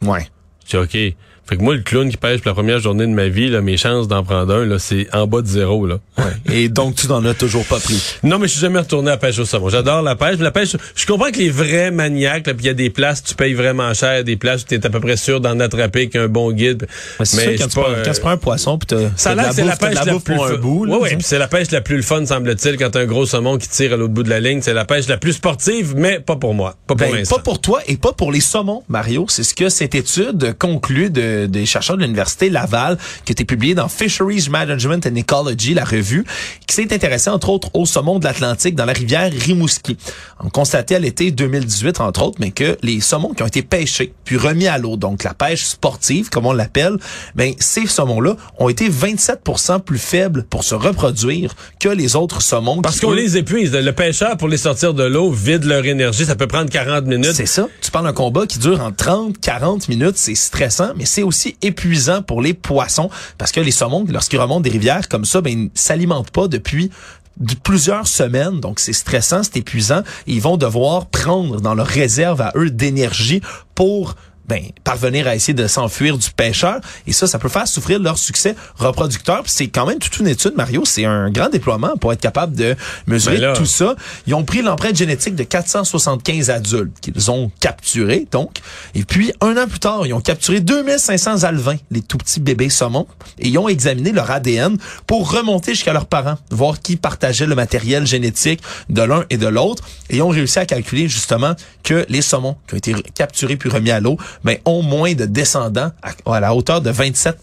Ouais. 0.03 0.29
Je 0.67 0.79
dis, 0.79 1.13
OK. 1.13 1.17
Fait 1.47 1.57
que 1.57 1.63
moi, 1.63 1.75
le 1.75 1.81
clown 1.83 2.09
qui 2.09 2.17
pêche 2.17 2.41
pour 2.41 2.49
la 2.49 2.55
première 2.55 2.79
journée 2.79 3.07
de 3.07 3.13
ma 3.13 3.29
vie, 3.29 3.49
là, 3.49 3.61
mes 3.61 3.77
chances 3.77 4.09
d'en 4.09 4.25
prendre 4.25 4.55
un, 4.55 4.65
là, 4.65 4.79
c'est 4.79 5.07
en 5.13 5.27
bas 5.27 5.43
de 5.43 5.47
zéro, 5.47 5.87
là. 5.87 5.99
ouais. 6.19 6.25
Et 6.55 6.69
donc, 6.69 6.95
tu 6.95 7.07
n'en 7.09 7.25
as 7.25 7.35
toujours 7.35 7.65
pas 7.67 7.79
pris? 7.79 8.03
Non, 8.23 8.39
mais 8.39 8.47
je 8.47 8.53
suis 8.53 8.61
jamais 8.61 8.79
retourné 8.79 9.09
à 9.09 9.13
la 9.13 9.17
pêche 9.19 9.39
au 9.39 9.45
saumon. 9.45 9.69
J'adore 9.69 10.03
la 10.03 10.17
pêche. 10.17 10.37
mais 10.39 10.45
La 10.45 10.51
pêche, 10.51 10.77
je 10.95 11.07
comprends 11.07 11.31
que 11.31 11.39
les 11.39 11.51
vrais 11.51 11.91
maniaques, 11.91 12.47
là, 12.47 12.55
puis 12.55 12.65
il 12.65 12.69
y 12.69 12.71
a 12.71 12.75
des 12.75 12.91
places, 12.91 13.23
tu 13.23 13.35
payes 13.35 13.55
vraiment 13.55 13.93
cher, 13.93 14.25
des 14.25 14.37
places 14.37 14.63
où 14.63 14.67
tu 14.67 14.75
es 14.75 14.87
à 14.87 14.91
peu 14.91 15.01
près 15.01 15.17
sûr 15.17 15.41
d'en 15.41 15.61
attraper 15.61 16.09
qu'un 16.09 16.29
bon 16.29 16.51
guide. 16.53 16.87
Mais 17.19 17.27
c'est 17.27 17.37
Mais 17.37 17.43
sûr, 17.43 17.53
quand, 17.53 17.59
suis 17.59 17.69
tu 17.69 17.81
prends, 17.81 17.93
pas, 17.93 18.03
quand 18.05 18.13
tu 18.13 18.21
prends 18.21 18.31
un 18.31 18.37
poisson, 18.37 18.79
puis 18.79 18.87
t'as 18.87 19.11
Ça 19.17 19.35
que 19.35 19.55
c'est 19.55 19.65
la 19.65 19.77
pêche 19.77 19.95
la 19.95 20.15
plus 20.19 20.21
pour 20.35 20.47
un 20.47 20.55
bout. 20.55 20.85
là, 20.87 20.95
disons. 21.03 21.17
puis 21.17 21.27
c'est 21.27 21.39
la 21.39 21.49
pêche 21.49 21.71
la 21.71 21.81
plus 21.81 22.03
fun, 22.03 22.25
semble-t-il, 22.25 22.77
quand 22.79 22.97
un 22.97 23.05
gros 23.05 23.27
saumon 23.27 23.59
qui 23.59 23.69
tire 23.69 23.93
à 23.93 23.97
l'autre 23.97 24.15
bout 24.15 24.23
de 24.23 24.31
la 24.31 24.41
ligne. 24.41 24.61
C'est 24.63 24.75
la 24.75 24.85
pêche 24.85 25.09
la 25.09 25.19
plus 25.19 25.35
sportive, 25.35 25.95
mais 25.97 26.21
pas 26.21 26.37
pour 26.37 26.55
moi. 26.55 26.77
Pas 26.87 26.95
pour 26.95 27.07
Ben, 27.13 27.27
pas 27.27 27.39
pour 27.39 27.61
toi 27.61 27.81
et 27.87 27.97
pas 27.97 28.13
pour 28.13 28.33
les 28.33 28.41
saumons, 28.41 28.83
Mario. 28.89 29.27
C'est 29.29 29.43
ce 29.43 29.55
que 29.55 29.69
cette 29.69 29.95
étude 29.95 30.55
conclut 30.59 31.11
de, 31.11 31.34
des 31.47 31.67
chercheurs 31.67 31.97
de 31.97 32.03
l'Université 32.03 32.51
Laval, 32.51 32.99
qui 33.25 33.31
a 33.31 33.33
été 33.33 33.45
publiée 33.45 33.75
dans 33.75 33.89
Fisheries 33.89 34.49
Management 34.51 35.07
and 35.07 35.17
Ecology, 35.17 35.75
la 35.75 35.85
revue, 35.85 36.25
qui 36.67 36.75
s'est 36.75 36.93
intéressée 36.93 37.31
entre 37.31 37.49
autres 37.49 37.71
aux 37.75 37.87
saumons 37.87 38.19
de 38.19 38.25
l'Atlantique 38.25 38.75
dans 38.75 38.85
la 38.85 38.93
rivière 38.93 39.31
Rimouski. 39.33 39.97
On 40.41 40.51
constatait 40.51 40.97
à 40.97 40.99
l'été 40.99 41.31
2018, 41.31 42.01
entre 42.01 42.23
autres, 42.23 42.39
mais 42.41 42.51
que 42.51 42.77
les 42.83 43.01
saumons 43.01 43.35
qui 43.35 43.43
ont 43.43 43.47
été 43.47 43.63
pêchés 43.63 44.13
puis 44.25 44.37
remis 44.37 44.67
à 44.67 44.79
l'eau, 44.79 44.97
donc 44.97 45.25
la 45.25 45.35
pêche 45.35 45.65
sportive, 45.65 46.29
comme 46.31 46.47
on 46.47 46.53
l'appelle, 46.53 46.97
ben 47.35 47.55
ces 47.59 47.87
saumons-là 47.87 48.37
ont 48.59 48.69
été 48.69 48.89
27 48.89 49.41
plus 49.85 49.99
faibles 49.99 50.45
pour 50.45 50.65
se 50.65 50.75
reproduire 50.75 51.55
que 51.81 51.89
les 51.89 52.17
autres 52.17 52.43
saumons. 52.43 52.81
Parce 52.83 53.01
qu'on 53.01 53.13
eux, 53.13 53.17
les 53.17 53.37
épuise. 53.37 53.73
Le 53.73 53.93
pêcheur, 53.93 54.37
pour 54.37 54.49
les 54.49 54.57
sortir 54.57 54.95
de 54.95 55.05
l'eau, 55.05 55.31
vide 55.31 55.65
leur 55.65 55.85
énergie. 55.85 56.25
Ça 56.25 56.37
peut 56.37 56.47
prendre 56.47 56.71
40 56.71 57.07
minutes. 57.07 57.35
C'est 57.35 57.47
ça. 57.47 57.69
Tu 57.81 57.91
parles 57.91 58.07
d'un 58.07 58.13
combat 58.13 58.47
qui 58.47 58.59
dure 58.59 58.81
en 58.81 58.93
30, 58.93 59.39
40 59.41 59.89
minutes. 59.89 60.17
C'est 60.17 60.35
stressant, 60.35 60.93
mais 60.97 61.05
c'est 61.05 61.23
aussi 61.25 61.57
épuisant 61.63 62.23
pour 62.23 62.43
les 62.43 62.55
poissons 62.55 63.11
parce 63.39 63.53
que 63.53 63.61
les 63.61 63.71
saumons, 63.71 64.05
lorsqu'ils 64.09 64.41
remontent 64.41 64.61
des 64.61 64.71
rivières 64.71 65.09
comme 65.09 65.25
ça, 65.25 65.41
ben, 65.41 65.51
ils 65.51 65.65
ne 65.65 65.69
s'alimentent 65.75 66.31
pas 66.31 66.49
depuis 66.49 66.91
de 67.39 67.55
plusieurs 67.55 68.07
semaines, 68.07 68.61
donc 68.61 68.79
c'est 68.79 68.93
stressant, 68.93 69.43
c'est 69.43 69.57
épuisant. 69.57 70.03
ils 70.27 70.41
vont 70.41 70.57
devoir 70.57 71.07
prendre 71.07 71.61
dans 71.61 71.75
leur 71.75 71.87
réserve 71.87 72.41
à 72.41 72.53
eux 72.57 72.71
d'énergie 72.71 73.41
pour 73.75 74.15
ben, 74.47 74.63
parvenir 74.85 75.27
à 75.27 75.35
essayer 75.35 75.55
de 75.55 75.67
s'enfuir 75.67 76.19
du 76.19 76.31
pêcheur. 76.31 76.81
Et 77.07 77.13
ça, 77.13 77.27
ça 77.27 77.39
peut 77.39 77.49
faire 77.49 77.67
souffrir 77.67 77.99
leur 77.99 78.19
succès 78.19 78.55
reproducteur. 78.77 79.43
C'est 79.47 79.69
quand 79.69 79.87
même 79.87 79.99
toute 79.99 80.19
une 80.19 80.29
étude, 80.29 80.55
Mario. 80.57 80.85
C'est 80.85 81.05
un 81.05 81.31
grand 81.31 81.49
déploiement 81.49 81.97
pour 81.97 82.13
être 82.13 82.21
capable 82.21 82.55
de 82.55 82.77
mesurer 83.07 83.39
Ben 83.39 83.55
tout 83.55 83.67
ça. 83.67 83.95
Ils 84.27 84.35
ont 84.35 84.45
pris 84.45 84.63
l'empreinte 84.63 84.97
génétique 84.97 85.35
de 85.35 85.45
475 85.45 86.51
adultes 86.51 87.01
qu'ils 87.01 87.31
ont 87.31 87.51
capturés, 87.61 88.27
donc. 88.31 88.59
Et 88.95 89.05
puis, 89.05 89.33
un 89.41 89.57
an 89.57 89.67
plus 89.67 89.79
tard, 89.79 90.07
ils 90.07 90.13
ont 90.13 90.21
capturé 90.21 90.61
2500 90.61 91.45
alevins, 91.45 91.77
les 91.91 92.03
tout 92.03 92.19
petits 92.19 92.41
bébés 92.41 92.69
saumons, 92.69 93.07
et 93.39 93.49
ils 93.49 93.59
ont 93.59 93.69
examiné 93.69 94.13
leur 94.13 94.31
ADN 94.31 94.77
pour 95.07 95.31
remonter 95.31 95.75
jusqu'à 95.75 95.93
leurs 95.93 96.07
parents, 96.07 96.37
voir 96.51 96.81
qui 96.81 96.97
partageait 96.97 97.47
le 97.47 97.55
matériel 97.55 98.07
génétique 98.07 98.61
de 98.91 99.03
l'un 99.03 99.25
et 99.31 99.37
de 99.37 99.47
l'autre. 99.47 99.85
Et 100.11 100.17
ils 100.17 100.23
ont 100.23 100.29
réussi 100.29 100.59
à 100.59 100.67
calculer, 100.67 101.09
justement, 101.09 101.55
que 101.83 102.05
les 102.09 102.23
saumons 102.23 102.57
qui 102.67 102.75
ont 102.75 102.79
été 102.79 102.95
capturés 103.15 103.57
puis 103.57 103.69
remis 103.69 103.91
à 103.91 104.01
l'eau 104.01 104.19
ben, 104.43 104.59
ont 104.65 104.83
moins 104.83 105.15
de 105.15 105.25
descendants 105.25 105.93
à, 106.03 106.33
à 106.33 106.41
la 106.41 106.55
hauteur 106.55 106.81
de 106.81 106.91
27 106.91 107.39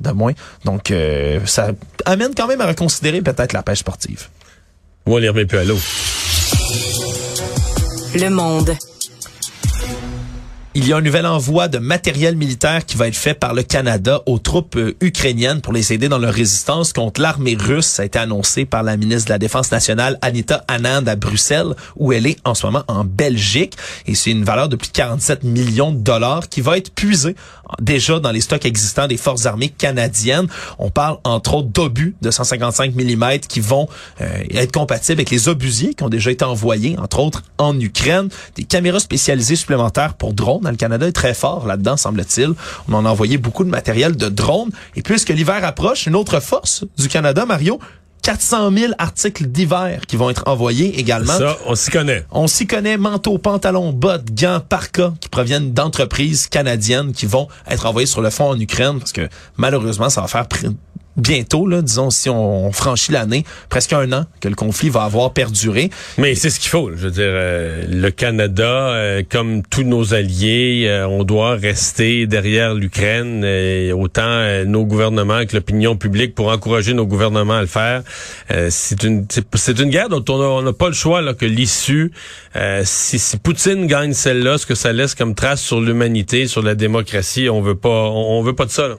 de 0.00 0.10
moins. 0.10 0.32
Donc, 0.64 0.90
euh, 0.90 1.40
ça 1.46 1.68
amène 2.04 2.34
quand 2.34 2.46
même 2.46 2.60
à 2.60 2.66
reconsidérer 2.66 3.20
peut-être 3.22 3.52
la 3.52 3.62
pêche 3.62 3.80
sportive. 3.80 4.28
Ou 5.06 5.14
on 5.14 5.18
les 5.18 5.28
remet 5.28 5.46
plus 5.46 5.58
à 5.58 5.64
l'eau. 5.64 5.78
Le 8.14 8.28
monde. 8.28 8.76
Il 10.74 10.88
y 10.88 10.94
a 10.94 10.96
un 10.96 11.02
nouvel 11.02 11.26
envoi 11.26 11.68
de 11.68 11.76
matériel 11.76 12.34
militaire 12.34 12.86
qui 12.86 12.96
va 12.96 13.06
être 13.06 13.14
fait 13.14 13.34
par 13.34 13.52
le 13.52 13.62
Canada 13.62 14.22
aux 14.24 14.38
troupes 14.38 14.76
euh, 14.76 14.96
ukrainiennes 15.02 15.60
pour 15.60 15.74
les 15.74 15.92
aider 15.92 16.08
dans 16.08 16.16
leur 16.16 16.32
résistance 16.32 16.94
contre 16.94 17.20
l'armée 17.20 17.58
russe. 17.60 17.84
Ça 17.84 18.02
a 18.02 18.06
été 18.06 18.18
annoncé 18.18 18.64
par 18.64 18.82
la 18.82 18.96
ministre 18.96 19.26
de 19.26 19.34
la 19.34 19.38
Défense 19.38 19.70
nationale, 19.70 20.18
Anita 20.22 20.64
Anand, 20.68 21.06
à 21.06 21.14
Bruxelles, 21.14 21.74
où 21.96 22.14
elle 22.14 22.26
est 22.26 22.38
en 22.46 22.54
ce 22.54 22.64
moment 22.64 22.84
en 22.88 23.04
Belgique. 23.04 23.76
Et 24.06 24.14
c'est 24.14 24.30
une 24.30 24.44
valeur 24.44 24.70
de 24.70 24.76
plus 24.76 24.88
de 24.88 24.94
47 24.94 25.44
millions 25.44 25.92
de 25.92 25.98
dollars 25.98 26.48
qui 26.48 26.62
va 26.62 26.78
être 26.78 26.94
puisée 26.94 27.36
déjà 27.80 28.18
dans 28.18 28.30
les 28.30 28.40
stocks 28.40 28.64
existants 28.64 29.06
des 29.06 29.16
forces 29.18 29.44
armées 29.44 29.68
canadiennes. 29.68 30.46
On 30.78 30.90
parle 30.90 31.18
entre 31.24 31.54
autres 31.54 31.68
d'obus 31.68 32.14
de 32.22 32.30
155 32.30 32.94
mm 32.94 33.40
qui 33.40 33.60
vont 33.60 33.88
euh, 34.20 34.26
être 34.50 34.72
compatibles 34.72 35.20
avec 35.20 35.30
les 35.30 35.48
obusiers 35.48 35.94
qui 35.94 36.02
ont 36.02 36.08
déjà 36.08 36.30
été 36.30 36.44
envoyés, 36.44 36.96
entre 36.98 37.20
autres 37.20 37.42
en 37.58 37.78
Ukraine. 37.78 38.28
Des 38.56 38.64
caméras 38.64 39.00
spécialisées 39.00 39.56
supplémentaires 39.56 40.14
pour 40.14 40.32
drones 40.32 40.61
dans 40.62 40.70
le 40.70 40.76
Canada 40.76 41.06
est 41.06 41.12
très 41.12 41.34
fort 41.34 41.66
là-dedans, 41.66 41.96
semble-t-il. 41.96 42.54
On 42.88 42.94
en 42.94 43.04
a 43.04 43.10
envoyé 43.10 43.38
beaucoup 43.38 43.64
de 43.64 43.70
matériel 43.70 44.16
de 44.16 44.28
drones. 44.28 44.70
Et 44.96 45.02
puisque 45.02 45.28
l'hiver 45.28 45.64
approche, 45.64 46.06
une 46.06 46.16
autre 46.16 46.40
force 46.40 46.84
du 46.98 47.08
Canada, 47.08 47.44
Mario, 47.44 47.78
400 48.22 48.70
000 48.70 48.92
articles 48.98 49.46
d'hiver 49.46 50.02
qui 50.06 50.16
vont 50.16 50.30
être 50.30 50.44
envoyés 50.46 50.98
également. 50.98 51.36
Ça, 51.36 51.58
on 51.66 51.74
s'y 51.74 51.90
connaît. 51.90 52.24
On 52.30 52.46
s'y 52.46 52.66
connaît, 52.66 52.96
manteaux, 52.96 53.38
pantalons, 53.38 53.92
bottes, 53.92 54.32
gants, 54.32 54.60
parkas 54.66 55.12
qui 55.20 55.28
proviennent 55.28 55.72
d'entreprises 55.72 56.46
canadiennes 56.46 57.12
qui 57.12 57.26
vont 57.26 57.48
être 57.68 57.86
envoyés 57.86 58.06
sur 58.06 58.22
le 58.22 58.30
front 58.30 58.50
en 58.50 58.60
Ukraine 58.60 58.98
parce 59.00 59.12
que 59.12 59.28
malheureusement, 59.56 60.08
ça 60.08 60.20
va 60.20 60.28
faire 60.28 60.46
bientôt, 61.16 61.66
là, 61.66 61.82
disons, 61.82 62.10
si 62.10 62.30
on, 62.30 62.72
franchit 62.72 63.12
l'année, 63.12 63.44
presque 63.68 63.92
un 63.92 64.12
an 64.12 64.24
que 64.40 64.48
le 64.48 64.54
conflit 64.54 64.88
va 64.88 65.02
avoir 65.04 65.32
perduré. 65.32 65.90
Mais 66.18 66.34
c'est 66.34 66.50
ce 66.50 66.58
qu'il 66.58 66.70
faut. 66.70 66.90
Je 66.90 67.04
veux 67.04 67.10
dire, 67.10 67.24
euh, 67.26 67.84
le 67.88 68.10
Canada, 68.10 68.64
euh, 68.64 69.22
comme 69.28 69.62
tous 69.62 69.82
nos 69.82 70.14
alliés, 70.14 70.86
euh, 70.86 71.06
on 71.06 71.24
doit 71.24 71.56
rester 71.56 72.26
derrière 72.26 72.74
l'Ukraine, 72.74 73.44
autant 73.94 74.64
nos 74.64 74.84
gouvernements 74.84 75.44
que 75.44 75.56
l'opinion 75.56 75.96
publique 75.96 76.34
pour 76.34 76.48
encourager 76.48 76.94
nos 76.94 77.06
gouvernements 77.06 77.54
à 77.54 77.60
le 77.60 77.66
faire. 77.66 78.02
c'est 78.70 79.02
une 79.02 79.26
c'est 79.54 79.78
une 79.78 79.90
guerre 79.90 80.08
dont 80.08 80.24
on 80.28 80.62
n'a 80.62 80.72
pas 80.72 80.88
le 80.88 80.94
choix 80.94 81.20
là, 81.20 81.34
que 81.34 81.46
l'issue, 81.46 82.12
si, 82.84 83.18
si 83.18 83.36
Poutine 83.36 83.86
gagne 83.86 84.12
celle-là, 84.12 84.58
ce 84.58 84.66
que 84.66 84.74
ça 84.74 84.92
laisse 84.92 85.14
comme 85.14 85.34
trace 85.34 85.60
sur 85.60 85.80
l'humanité, 85.80 86.46
sur 86.46 86.62
la 86.62 86.74
démocratie, 86.74 87.48
on 87.48 87.60
veut 87.60 87.76
pas 87.76 87.88
on, 87.88 88.38
on 88.38 88.42
veut 88.42 88.54
pas 88.54 88.66
de 88.66 88.70
ça. 88.70 88.88
Là. 88.88 88.96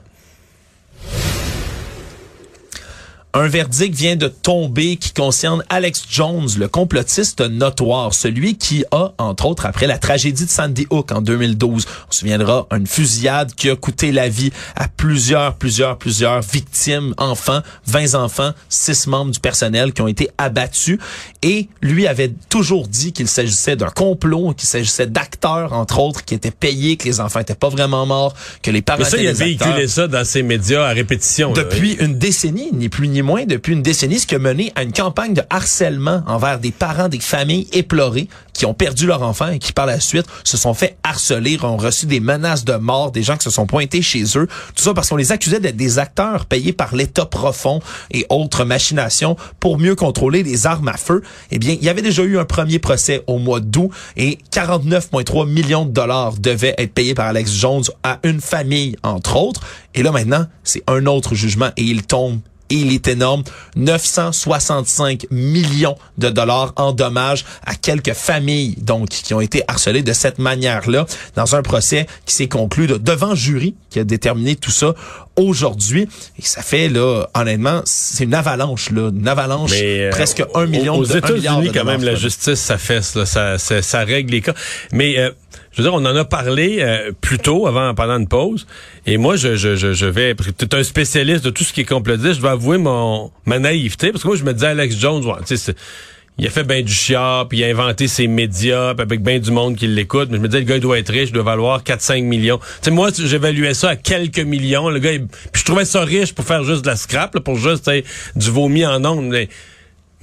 Un 3.36 3.48
verdict 3.48 3.96
vient 3.96 4.14
de 4.14 4.28
tomber 4.28 4.94
qui 4.94 5.12
concerne 5.12 5.64
Alex 5.68 6.04
Jones, 6.08 6.48
le 6.56 6.68
complotiste 6.68 7.40
notoire, 7.40 8.14
celui 8.14 8.56
qui 8.56 8.84
a, 8.92 9.12
entre 9.18 9.46
autres, 9.46 9.66
après 9.66 9.88
la 9.88 9.98
tragédie 9.98 10.44
de 10.44 10.50
Sandy 10.50 10.86
Hook 10.88 11.10
en 11.10 11.20
2012, 11.20 11.84
on 11.84 12.12
se 12.12 12.20
souviendra, 12.20 12.68
une 12.70 12.86
fusillade 12.86 13.52
qui 13.56 13.70
a 13.70 13.74
coûté 13.74 14.12
la 14.12 14.28
vie 14.28 14.52
à 14.76 14.86
plusieurs, 14.86 15.56
plusieurs, 15.56 15.98
plusieurs 15.98 16.42
victimes, 16.42 17.12
enfants, 17.18 17.58
20 17.88 18.14
enfants, 18.14 18.52
6 18.68 19.08
membres 19.08 19.32
du 19.32 19.40
personnel 19.40 19.92
qui 19.92 20.02
ont 20.02 20.06
été 20.06 20.30
abattus. 20.38 20.98
Et 21.42 21.68
lui 21.82 22.06
avait 22.06 22.32
toujours 22.48 22.86
dit 22.86 23.12
qu'il 23.12 23.26
s'agissait 23.26 23.74
d'un 23.74 23.90
complot, 23.90 24.54
qu'il 24.56 24.68
s'agissait 24.68 25.08
d'acteurs, 25.08 25.72
entre 25.72 25.98
autres, 25.98 26.24
qui 26.24 26.34
étaient 26.34 26.52
payés, 26.52 26.96
que 26.96 27.06
les 27.06 27.18
enfants 27.18 27.40
étaient 27.40 27.56
pas 27.56 27.68
vraiment 27.68 28.06
morts, 28.06 28.34
que 28.62 28.70
les 28.70 28.80
parents 28.80 29.00
Mais 29.00 29.06
ça, 29.06 29.16
étaient 29.16 29.24
il 29.24 29.28
a 29.30 29.32
véhiculé 29.32 29.88
ça 29.88 30.06
dans 30.06 30.24
ses 30.24 30.44
médias 30.44 30.84
à 30.84 30.90
répétition. 30.90 31.52
là, 31.52 31.64
Depuis 31.64 31.94
une 31.94 32.16
décennie, 32.16 32.68
ni 32.72 32.88
plus 32.88 33.08
ni 33.08 33.22
moins, 33.22 33.23
depuis 33.46 33.72
une 33.72 33.82
décennie, 33.82 34.18
ce 34.18 34.26
qui 34.26 34.34
a 34.34 34.38
mené 34.38 34.72
à 34.74 34.82
une 34.82 34.92
campagne 34.92 35.34
de 35.34 35.42
harcèlement 35.48 36.22
envers 36.26 36.58
des 36.58 36.70
parents, 36.70 37.08
des 37.08 37.20
familles 37.20 37.66
éplorées 37.72 38.28
qui 38.52 38.66
ont 38.66 38.74
perdu 38.74 39.06
leur 39.06 39.22
enfant 39.22 39.48
et 39.48 39.58
qui 39.58 39.72
par 39.72 39.86
la 39.86 39.98
suite 39.98 40.26
se 40.44 40.56
sont 40.56 40.74
fait 40.74 40.96
harceler, 41.02 41.58
ont 41.62 41.76
reçu 41.76 42.06
des 42.06 42.20
menaces 42.20 42.64
de 42.64 42.74
mort, 42.74 43.10
des 43.10 43.22
gens 43.22 43.36
qui 43.36 43.44
se 43.44 43.50
sont 43.50 43.66
pointés 43.66 44.02
chez 44.02 44.24
eux. 44.36 44.46
Tout 44.74 44.84
ça 44.84 44.94
parce 44.94 45.08
qu'on 45.08 45.16
les 45.16 45.32
accusait 45.32 45.58
d'être 45.58 45.76
des 45.76 45.98
acteurs 45.98 46.46
payés 46.46 46.72
par 46.72 46.94
l'État 46.94 47.24
profond 47.24 47.80
et 48.10 48.26
autres 48.28 48.64
machinations 48.64 49.36
pour 49.58 49.78
mieux 49.78 49.94
contrôler 49.94 50.42
les 50.42 50.66
armes 50.66 50.88
à 50.88 50.96
feu. 50.96 51.22
Eh 51.50 51.58
bien, 51.58 51.72
il 51.72 51.84
y 51.84 51.88
avait 51.88 52.02
déjà 52.02 52.22
eu 52.22 52.38
un 52.38 52.44
premier 52.44 52.78
procès 52.78 53.24
au 53.26 53.38
mois 53.38 53.60
d'août 53.60 53.90
et 54.16 54.38
49,3 54.52 55.48
millions 55.48 55.86
de 55.86 55.92
dollars 55.92 56.34
devaient 56.38 56.74
être 56.78 56.92
payés 56.92 57.14
par 57.14 57.26
Alex 57.26 57.50
Jones 57.52 57.84
à 58.02 58.18
une 58.22 58.40
famille, 58.40 58.96
entre 59.02 59.36
autres. 59.36 59.62
Et 59.94 60.02
là, 60.02 60.12
maintenant, 60.12 60.46
c'est 60.62 60.82
un 60.86 61.06
autre 61.06 61.34
jugement 61.34 61.70
et 61.76 61.82
il 61.82 62.02
tombe 62.02 62.40
et 62.70 62.74
il 62.76 62.92
est 62.92 63.08
énorme. 63.08 63.42
965 63.76 65.26
millions 65.30 65.96
de 66.18 66.28
dollars 66.28 66.72
en 66.76 66.92
dommages 66.92 67.44
à 67.64 67.74
quelques 67.74 68.14
familles, 68.14 68.76
donc, 68.78 69.08
qui 69.08 69.34
ont 69.34 69.40
été 69.40 69.62
harcelées 69.68 70.02
de 70.02 70.12
cette 70.12 70.38
manière-là 70.38 71.06
dans 71.36 71.54
un 71.54 71.62
procès 71.62 72.06
qui 72.26 72.34
s'est 72.34 72.48
conclu 72.48 72.86
là, 72.86 72.98
devant 72.98 73.34
jury 73.34 73.74
qui 73.90 74.00
a 74.00 74.04
déterminé 74.04 74.56
tout 74.56 74.70
ça 74.70 74.94
aujourd'hui. 75.36 76.08
Et 76.38 76.42
ça 76.42 76.62
fait, 76.62 76.88
là, 76.88 77.26
honnêtement, 77.34 77.82
c'est 77.84 78.24
une 78.24 78.34
avalanche, 78.34 78.90
là, 78.90 79.10
une 79.10 79.28
avalanche, 79.28 79.70
Mais, 79.72 80.00
euh, 80.00 80.10
presque 80.10 80.42
un 80.54 80.66
million 80.66 80.96
aux 80.96 81.06
de 81.06 81.16
États-Unis, 81.16 81.68
de 81.68 81.72
quand 81.72 81.84
même, 81.84 82.02
la 82.02 82.14
justice, 82.14 82.68
là, 82.68 83.26
ça, 83.26 83.58
ça, 83.58 83.82
ça 83.82 84.04
règle 84.04 84.32
les 84.32 84.40
cas. 84.40 84.54
Mais 84.92 85.18
euh, 85.18 85.30
je 85.74 85.82
veux 85.82 85.88
dire, 85.88 85.94
on 85.94 86.04
en 86.04 86.16
a 86.16 86.24
parlé 86.24 86.78
euh, 86.80 87.10
plus 87.20 87.38
tôt, 87.38 87.66
avant, 87.66 87.94
pendant 87.94 88.18
une 88.18 88.28
pause. 88.28 88.66
Et 89.06 89.16
moi, 89.16 89.34
je, 89.34 89.56
je, 89.56 89.74
je, 89.74 90.06
vais, 90.06 90.34
parce 90.34 90.50
que 90.50 90.64
tu 90.64 90.76
un 90.76 90.84
spécialiste 90.84 91.44
de 91.44 91.50
tout 91.50 91.64
ce 91.64 91.72
qui 91.72 91.80
est 91.80 91.84
complotiste, 91.84 92.34
je 92.34 92.42
vais 92.42 92.48
avouer 92.48 92.78
mon 92.78 93.32
ma 93.44 93.58
naïveté, 93.58 94.12
parce 94.12 94.22
que 94.22 94.28
moi, 94.28 94.36
je 94.36 94.44
me 94.44 94.52
disais, 94.52 94.68
Alex 94.68 94.96
Jones, 94.96 95.24
ouais, 95.24 95.34
il 96.36 96.46
a 96.46 96.50
fait 96.50 96.64
ben 96.64 96.84
du 96.84 96.92
chiard, 96.92 97.48
puis 97.48 97.58
il 97.58 97.64
a 97.64 97.68
inventé 97.68 98.08
ses 98.08 98.26
médias, 98.26 98.94
puis 98.94 99.02
avec 99.02 99.22
ben 99.22 99.40
du 99.40 99.52
monde 99.52 99.76
qui 99.76 99.86
l'écoute. 99.86 100.30
Mais 100.30 100.38
je 100.38 100.42
me 100.42 100.48
disais, 100.48 100.60
le 100.60 100.66
gars, 100.66 100.76
il 100.76 100.80
doit 100.80 100.98
être 100.98 101.10
riche, 101.10 101.28
il 101.28 101.32
doit 101.32 101.44
valoir 101.44 101.82
4-5 101.82 102.22
millions. 102.24 102.58
Tu 102.58 102.64
sais, 102.82 102.90
moi, 102.90 103.10
j'évaluais 103.16 103.74
ça 103.74 103.90
à 103.90 103.96
quelques 103.96 104.40
millions. 104.40 104.90
Le 104.90 104.98
gars, 104.98 105.12
puis 105.12 105.60
je 105.60 105.64
trouvais 105.64 105.84
ça 105.84 106.02
riche 106.04 106.34
pour 106.34 106.44
faire 106.44 106.64
juste 106.64 106.82
de 106.82 106.88
la 106.88 106.96
scrap, 106.96 107.34
là, 107.34 107.40
pour 107.40 107.56
juste 107.56 107.88
du 108.34 108.50
vomi 108.50 108.84
en 108.84 109.04
ondes. 109.04 109.28
Mais, 109.28 109.48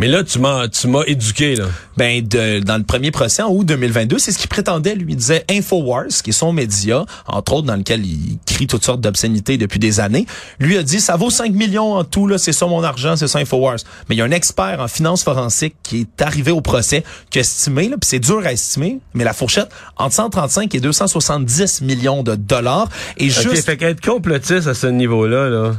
mais 0.02 0.08
là, 0.08 0.24
tu 0.24 0.40
m'as 0.40 0.68
tu 0.68 0.88
m'as 0.88 1.04
éduqué, 1.06 1.56
là. 1.56 1.66
Ben, 1.96 2.28
de, 2.28 2.60
dans 2.60 2.78
le 2.78 2.84
premier 2.84 3.12
procès, 3.12 3.44
en 3.44 3.52
août 3.52 3.64
2022, 3.64 4.18
c'est 4.18 4.32
ce 4.32 4.40
qu'il 4.40 4.50
prétendait. 4.50 4.96
Lui 4.96 5.14
il 5.14 5.16
disait 5.16 5.46
Infowars, 5.48 6.08
qui 6.24 6.32
est 6.32 6.34
son 6.34 6.54
média, 6.54 7.06
entre 7.28 7.54
autres 7.54 7.68
dans 7.68 7.76
lequel 7.76 8.04
il 8.04 8.40
crie 8.48 8.66
toutes 8.66 8.84
sortes 8.84 9.02
d'obscénités 9.02 9.60
depuis 9.60 9.78
des 9.78 10.00
années. 10.00 10.26
Lui 10.60 10.76
a 10.76 10.82
dit, 10.82 11.00
ça 11.00 11.18
vaut 11.18 11.30
5 11.30 11.54
millions 11.54 11.94
en 11.94 12.04
tout, 12.04 12.26
là, 12.26 12.40
c'est 12.40 12.52
ça 12.52 12.66
mon 12.66 12.84
argent, 12.84 13.16
c'est 13.16 13.28
ça 13.28 13.38
Infowars. 13.38 13.78
Mais 14.10 14.16
il 14.16 14.18
y 14.18 14.22
a 14.24 14.26
un 14.26 14.32
expert 14.32 14.80
en 14.80 14.88
finance 14.88 15.24
forensique 15.24 15.76
qui 15.84 16.00
est 16.00 16.22
arrivé 16.24 16.52
au 16.52 16.62
procès, 16.62 17.04
qui 17.30 17.38
a 17.38 17.42
estimé, 17.42 17.88
là, 17.88 17.98
puis 18.02 18.08
c'est 18.08 18.20
dur 18.20 18.42
à 18.44 18.54
estimer, 18.54 18.98
mais 19.14 19.24
la 19.24 19.34
fourchette, 19.34 19.70
entre 19.98 20.16
135 20.16 20.74
et 20.74 20.80
270 20.80 21.82
millions 21.82 22.24
de 22.24 22.34
dollars. 22.34 22.90
Et 23.18 23.26
OK, 23.26 23.30
juste... 23.30 23.66
fait 23.66 23.78
qu'être 23.78 24.02
complotiste 24.02 24.66
à 24.66 24.74
ce 24.74 24.88
niveau-là, 24.88 25.48
là, 25.50 25.74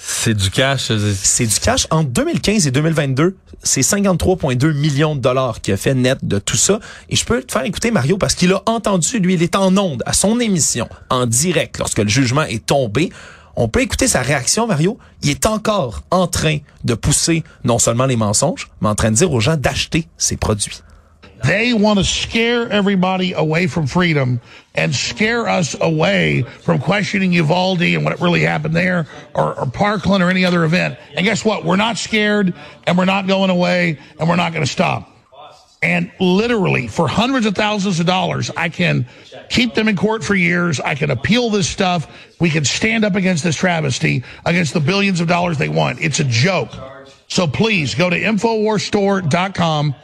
c'est 0.00 0.34
du 0.34 0.50
cash. 0.50 0.92
c'est- 1.22 1.46
du 1.46 1.58
cash. 1.58 1.86
Entre 1.90 2.08
2015 2.10 2.66
et 2.66 2.70
2022, 2.70 3.36
c'est 3.62 3.82
53,2 3.82 4.72
millions 4.72 5.16
de 5.16 5.20
dollars 5.20 5.60
qu'il 5.60 5.74
a 5.74 5.76
fait 5.76 5.94
net 5.94 6.18
de 6.22 6.38
tout 6.38 6.56
ça. 6.56 6.78
Et 7.10 7.16
je 7.16 7.24
peux 7.24 7.42
te 7.42 7.50
faire 7.52 7.64
écouter 7.64 7.90
Mario 7.90 8.16
parce 8.16 8.34
qu'il 8.34 8.52
a 8.52 8.62
entendu, 8.66 9.18
lui, 9.18 9.34
il 9.34 9.42
est 9.42 9.56
en 9.56 9.76
onde 9.76 10.02
à 10.06 10.12
son 10.12 10.38
émission, 10.38 10.88
en 11.10 11.26
direct, 11.26 11.78
lorsque 11.78 11.98
le 11.98 12.08
jugement 12.08 12.42
est 12.44 12.64
tombé. 12.64 13.10
On 13.56 13.66
peut 13.68 13.80
écouter 13.82 14.06
sa 14.06 14.22
réaction, 14.22 14.68
Mario. 14.68 14.98
Il 15.22 15.30
est 15.30 15.44
encore 15.46 16.02
en 16.12 16.28
train 16.28 16.58
de 16.84 16.94
pousser 16.94 17.42
non 17.64 17.80
seulement 17.80 18.06
les 18.06 18.14
mensonges, 18.14 18.68
mais 18.80 18.88
en 18.88 18.94
train 18.94 19.10
de 19.10 19.16
dire 19.16 19.32
aux 19.32 19.40
gens 19.40 19.56
d'acheter 19.56 20.06
ses 20.16 20.36
produits. 20.36 20.80
They 21.44 21.72
want 21.72 21.98
to 21.98 22.04
scare 22.04 22.68
everybody 22.68 23.32
away 23.32 23.66
from 23.66 23.86
freedom 23.86 24.40
and 24.74 24.94
scare 24.94 25.48
us 25.48 25.76
away 25.80 26.42
from 26.42 26.80
questioning 26.80 27.32
Uvalde 27.32 27.82
and 27.82 28.04
what 28.04 28.20
really 28.20 28.42
happened 28.42 28.74
there 28.74 29.06
or, 29.34 29.58
or 29.58 29.66
Parkland 29.66 30.22
or 30.22 30.30
any 30.30 30.44
other 30.44 30.64
event. 30.64 30.98
And 31.14 31.24
guess 31.24 31.44
what? 31.44 31.64
We're 31.64 31.76
not 31.76 31.96
scared 31.96 32.54
and 32.86 32.98
we're 32.98 33.04
not 33.04 33.26
going 33.26 33.50
away 33.50 33.98
and 34.18 34.28
we're 34.28 34.36
not 34.36 34.52
going 34.52 34.64
to 34.64 34.70
stop. 34.70 35.14
And 35.80 36.10
literally, 36.18 36.88
for 36.88 37.06
hundreds 37.06 37.46
of 37.46 37.54
thousands 37.54 38.00
of 38.00 38.06
dollars, 38.06 38.50
I 38.56 38.68
can 38.68 39.06
keep 39.48 39.74
them 39.74 39.86
in 39.86 39.96
court 39.96 40.24
for 40.24 40.34
years. 40.34 40.80
I 40.80 40.96
can 40.96 41.10
appeal 41.10 41.50
this 41.50 41.68
stuff. 41.68 42.12
We 42.40 42.50
can 42.50 42.64
stand 42.64 43.04
up 43.04 43.14
against 43.14 43.44
this 43.44 43.54
travesty, 43.54 44.24
against 44.44 44.74
the 44.74 44.80
billions 44.80 45.20
of 45.20 45.28
dollars 45.28 45.56
they 45.56 45.68
want. 45.68 46.00
It's 46.00 46.18
a 46.18 46.24
joke. 46.24 46.70
So 47.28 47.46
please 47.46 47.94
go 47.94 48.10
to 48.10 48.18
InfoWarsStore.com 48.18 49.94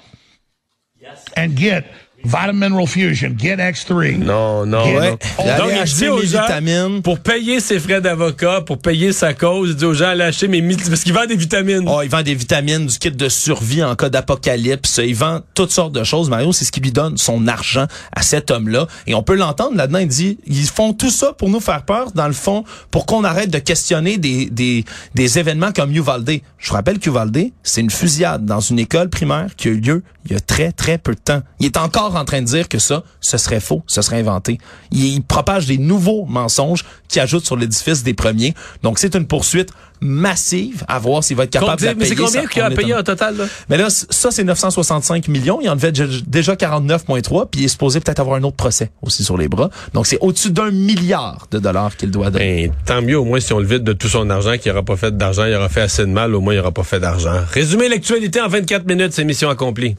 and 1.36 1.56
get 1.56 1.84
Vitamin 2.26 2.70
Mineral 2.70 2.86
Fusion, 2.86 3.34
get 3.36 3.56
X3. 3.58 4.16
Non, 4.16 4.64
non, 4.64 4.82
Get-. 4.82 5.18
Allez 5.38 5.58
Donc, 5.58 5.68
il 5.72 5.78
acheter 5.78 6.04
dit 6.04 6.08
aux 6.08 6.22
gens, 6.22 6.40
vitamines. 6.40 7.02
pour 7.02 7.18
payer 7.20 7.60
ses 7.60 7.78
frais 7.78 8.00
d'avocat, 8.00 8.62
pour 8.62 8.78
payer 8.78 9.12
sa 9.12 9.34
cause, 9.34 9.70
il 9.70 9.76
dit 9.76 9.84
aux 9.84 9.92
gens, 9.92 10.06
allez 10.06 10.22
acheter 10.24 10.48
mes 10.48 10.62
mythes, 10.62 10.88
parce 10.88 11.02
qu'il 11.04 11.12
vend 11.12 11.26
des 11.26 11.36
vitamines. 11.36 11.84
Oh, 11.86 12.00
il 12.02 12.08
vend 12.08 12.22
des 12.22 12.34
vitamines, 12.34 12.86
du 12.86 12.98
kit 12.98 13.10
de 13.10 13.28
survie 13.28 13.84
en 13.84 13.94
cas 13.94 14.08
d'apocalypse. 14.08 15.02
Il 15.04 15.14
vend 15.14 15.40
toutes 15.54 15.70
sortes 15.70 15.92
de 15.92 16.02
choses. 16.02 16.30
Mario, 16.30 16.52
c'est 16.52 16.64
ce 16.64 16.72
qui 16.72 16.80
lui 16.80 16.92
donne 16.92 17.18
son 17.18 17.46
argent 17.46 17.86
à 18.16 18.22
cet 18.22 18.50
homme-là. 18.50 18.86
Et 19.06 19.14
on 19.14 19.22
peut 19.22 19.36
l'entendre 19.36 19.76
là-dedans. 19.76 19.98
Il 19.98 20.08
dit, 20.08 20.38
ils 20.46 20.64
font 20.64 20.94
tout 20.94 21.10
ça 21.10 21.34
pour 21.34 21.50
nous 21.50 21.60
faire 21.60 21.82
peur, 21.82 22.10
dans 22.12 22.26
le 22.26 22.32
fond, 22.32 22.64
pour 22.90 23.04
qu'on 23.04 23.22
arrête 23.24 23.50
de 23.50 23.58
questionner 23.58 24.16
des, 24.16 24.46
des, 24.46 24.86
des 25.14 25.38
événements 25.38 25.72
comme 25.72 25.94
Uvalde. 25.94 26.40
Je 26.56 26.68
vous 26.68 26.74
rappelle 26.74 26.98
qu'Uvalde, 26.98 27.50
c'est 27.62 27.82
une 27.82 27.90
fusillade 27.90 28.46
dans 28.46 28.60
une 28.60 28.78
école 28.78 29.10
primaire 29.10 29.48
qui 29.58 29.68
a 29.68 29.72
eu 29.72 29.80
lieu 29.80 30.02
il 30.26 30.32
y 30.32 30.37
a 30.37 30.40
très, 30.40 30.72
très 30.72 30.98
peu 30.98 31.14
de 31.14 31.20
temps. 31.20 31.42
Il 31.60 31.66
est 31.66 31.76
encore 31.76 32.16
en 32.16 32.24
train 32.24 32.40
de 32.40 32.46
dire 32.46 32.68
que 32.68 32.78
ça, 32.78 33.02
ce 33.20 33.37
serait 33.37 33.60
faux, 33.60 33.82
ce 33.87 34.00
serait 34.02 34.18
inventé. 34.18 34.58
Il, 34.90 35.04
il 35.04 35.22
propage 35.22 35.66
des 35.66 35.78
nouveaux 35.78 36.24
mensonges 36.26 36.84
qui 37.08 37.20
ajoutent 37.20 37.44
sur 37.44 37.56
l'édifice 37.56 38.02
des 38.02 38.14
premiers. 38.14 38.54
Donc, 38.82 38.98
c'est 38.98 39.14
une 39.14 39.26
poursuite 39.26 39.70
massive 40.00 40.84
à 40.88 40.98
voir 40.98 41.24
s'il 41.24 41.37
va 41.37 41.44
être 41.44 41.50
capable 41.50 41.80
de 41.80 41.87
la 41.87 41.94
mais 41.94 42.04
c'est 42.04 42.14
payer. 42.14 42.26
combien 42.26 42.46
qu'il 42.46 42.62
a 42.62 42.70
payé 42.70 42.94
en 42.94 43.02
total, 43.02 43.37
là? 43.37 43.44
Mais 43.68 43.76
là, 43.78 43.88
ça, 43.90 44.30
c'est 44.30 44.44
965 44.44 45.28
millions. 45.28 45.60
Il 45.62 45.68
en 45.68 45.76
devait 45.76 45.92
dé- 45.92 46.06
déjà 46.26 46.54
49,3, 46.56 47.48
puis 47.50 47.62
il 47.62 47.64
est 47.64 47.68
supposé 47.68 48.00
peut-être 48.00 48.20
avoir 48.20 48.37
un 48.37 48.42
autre 48.42 48.56
procès 48.56 48.90
aussi 49.02 49.24
sur 49.24 49.37
les 49.38 49.48
bras. 49.48 49.70
Donc, 49.94 50.06
c'est 50.06 50.18
au-dessus 50.20 50.50
d'un 50.50 50.70
milliard 50.70 51.46
de 51.50 51.58
dollars 51.58 51.96
qu'il 51.96 52.10
doit 52.10 52.30
donner. 52.30 52.68
Ben, 52.68 52.74
tant 52.84 53.02
mieux, 53.02 53.18
au 53.18 53.24
moins, 53.24 53.40
si 53.40 53.52
on 53.52 53.58
le 53.58 53.66
vide 53.66 53.84
de 53.84 53.92
tout 53.92 54.08
son 54.08 54.28
argent, 54.30 54.56
qu'il 54.58 54.72
n'aura 54.72 54.84
pas 54.84 54.96
fait 54.96 55.16
d'argent, 55.16 55.44
il 55.44 55.54
aura 55.54 55.68
fait 55.68 55.82
assez 55.82 56.02
de 56.02 56.10
mal, 56.10 56.34
au 56.34 56.40
moins, 56.40 56.54
il 56.54 56.58
n'aura 56.58 56.72
pas 56.72 56.84
fait 56.84 57.00
d'argent. 57.00 57.40
Résumer 57.52 57.88
l'actualité 57.88 58.40
en 58.40 58.48
24 58.48 58.87
minutes, 58.87 59.12
c'est 59.12 59.24
mission 59.24 59.48
accomplie. 59.48 59.96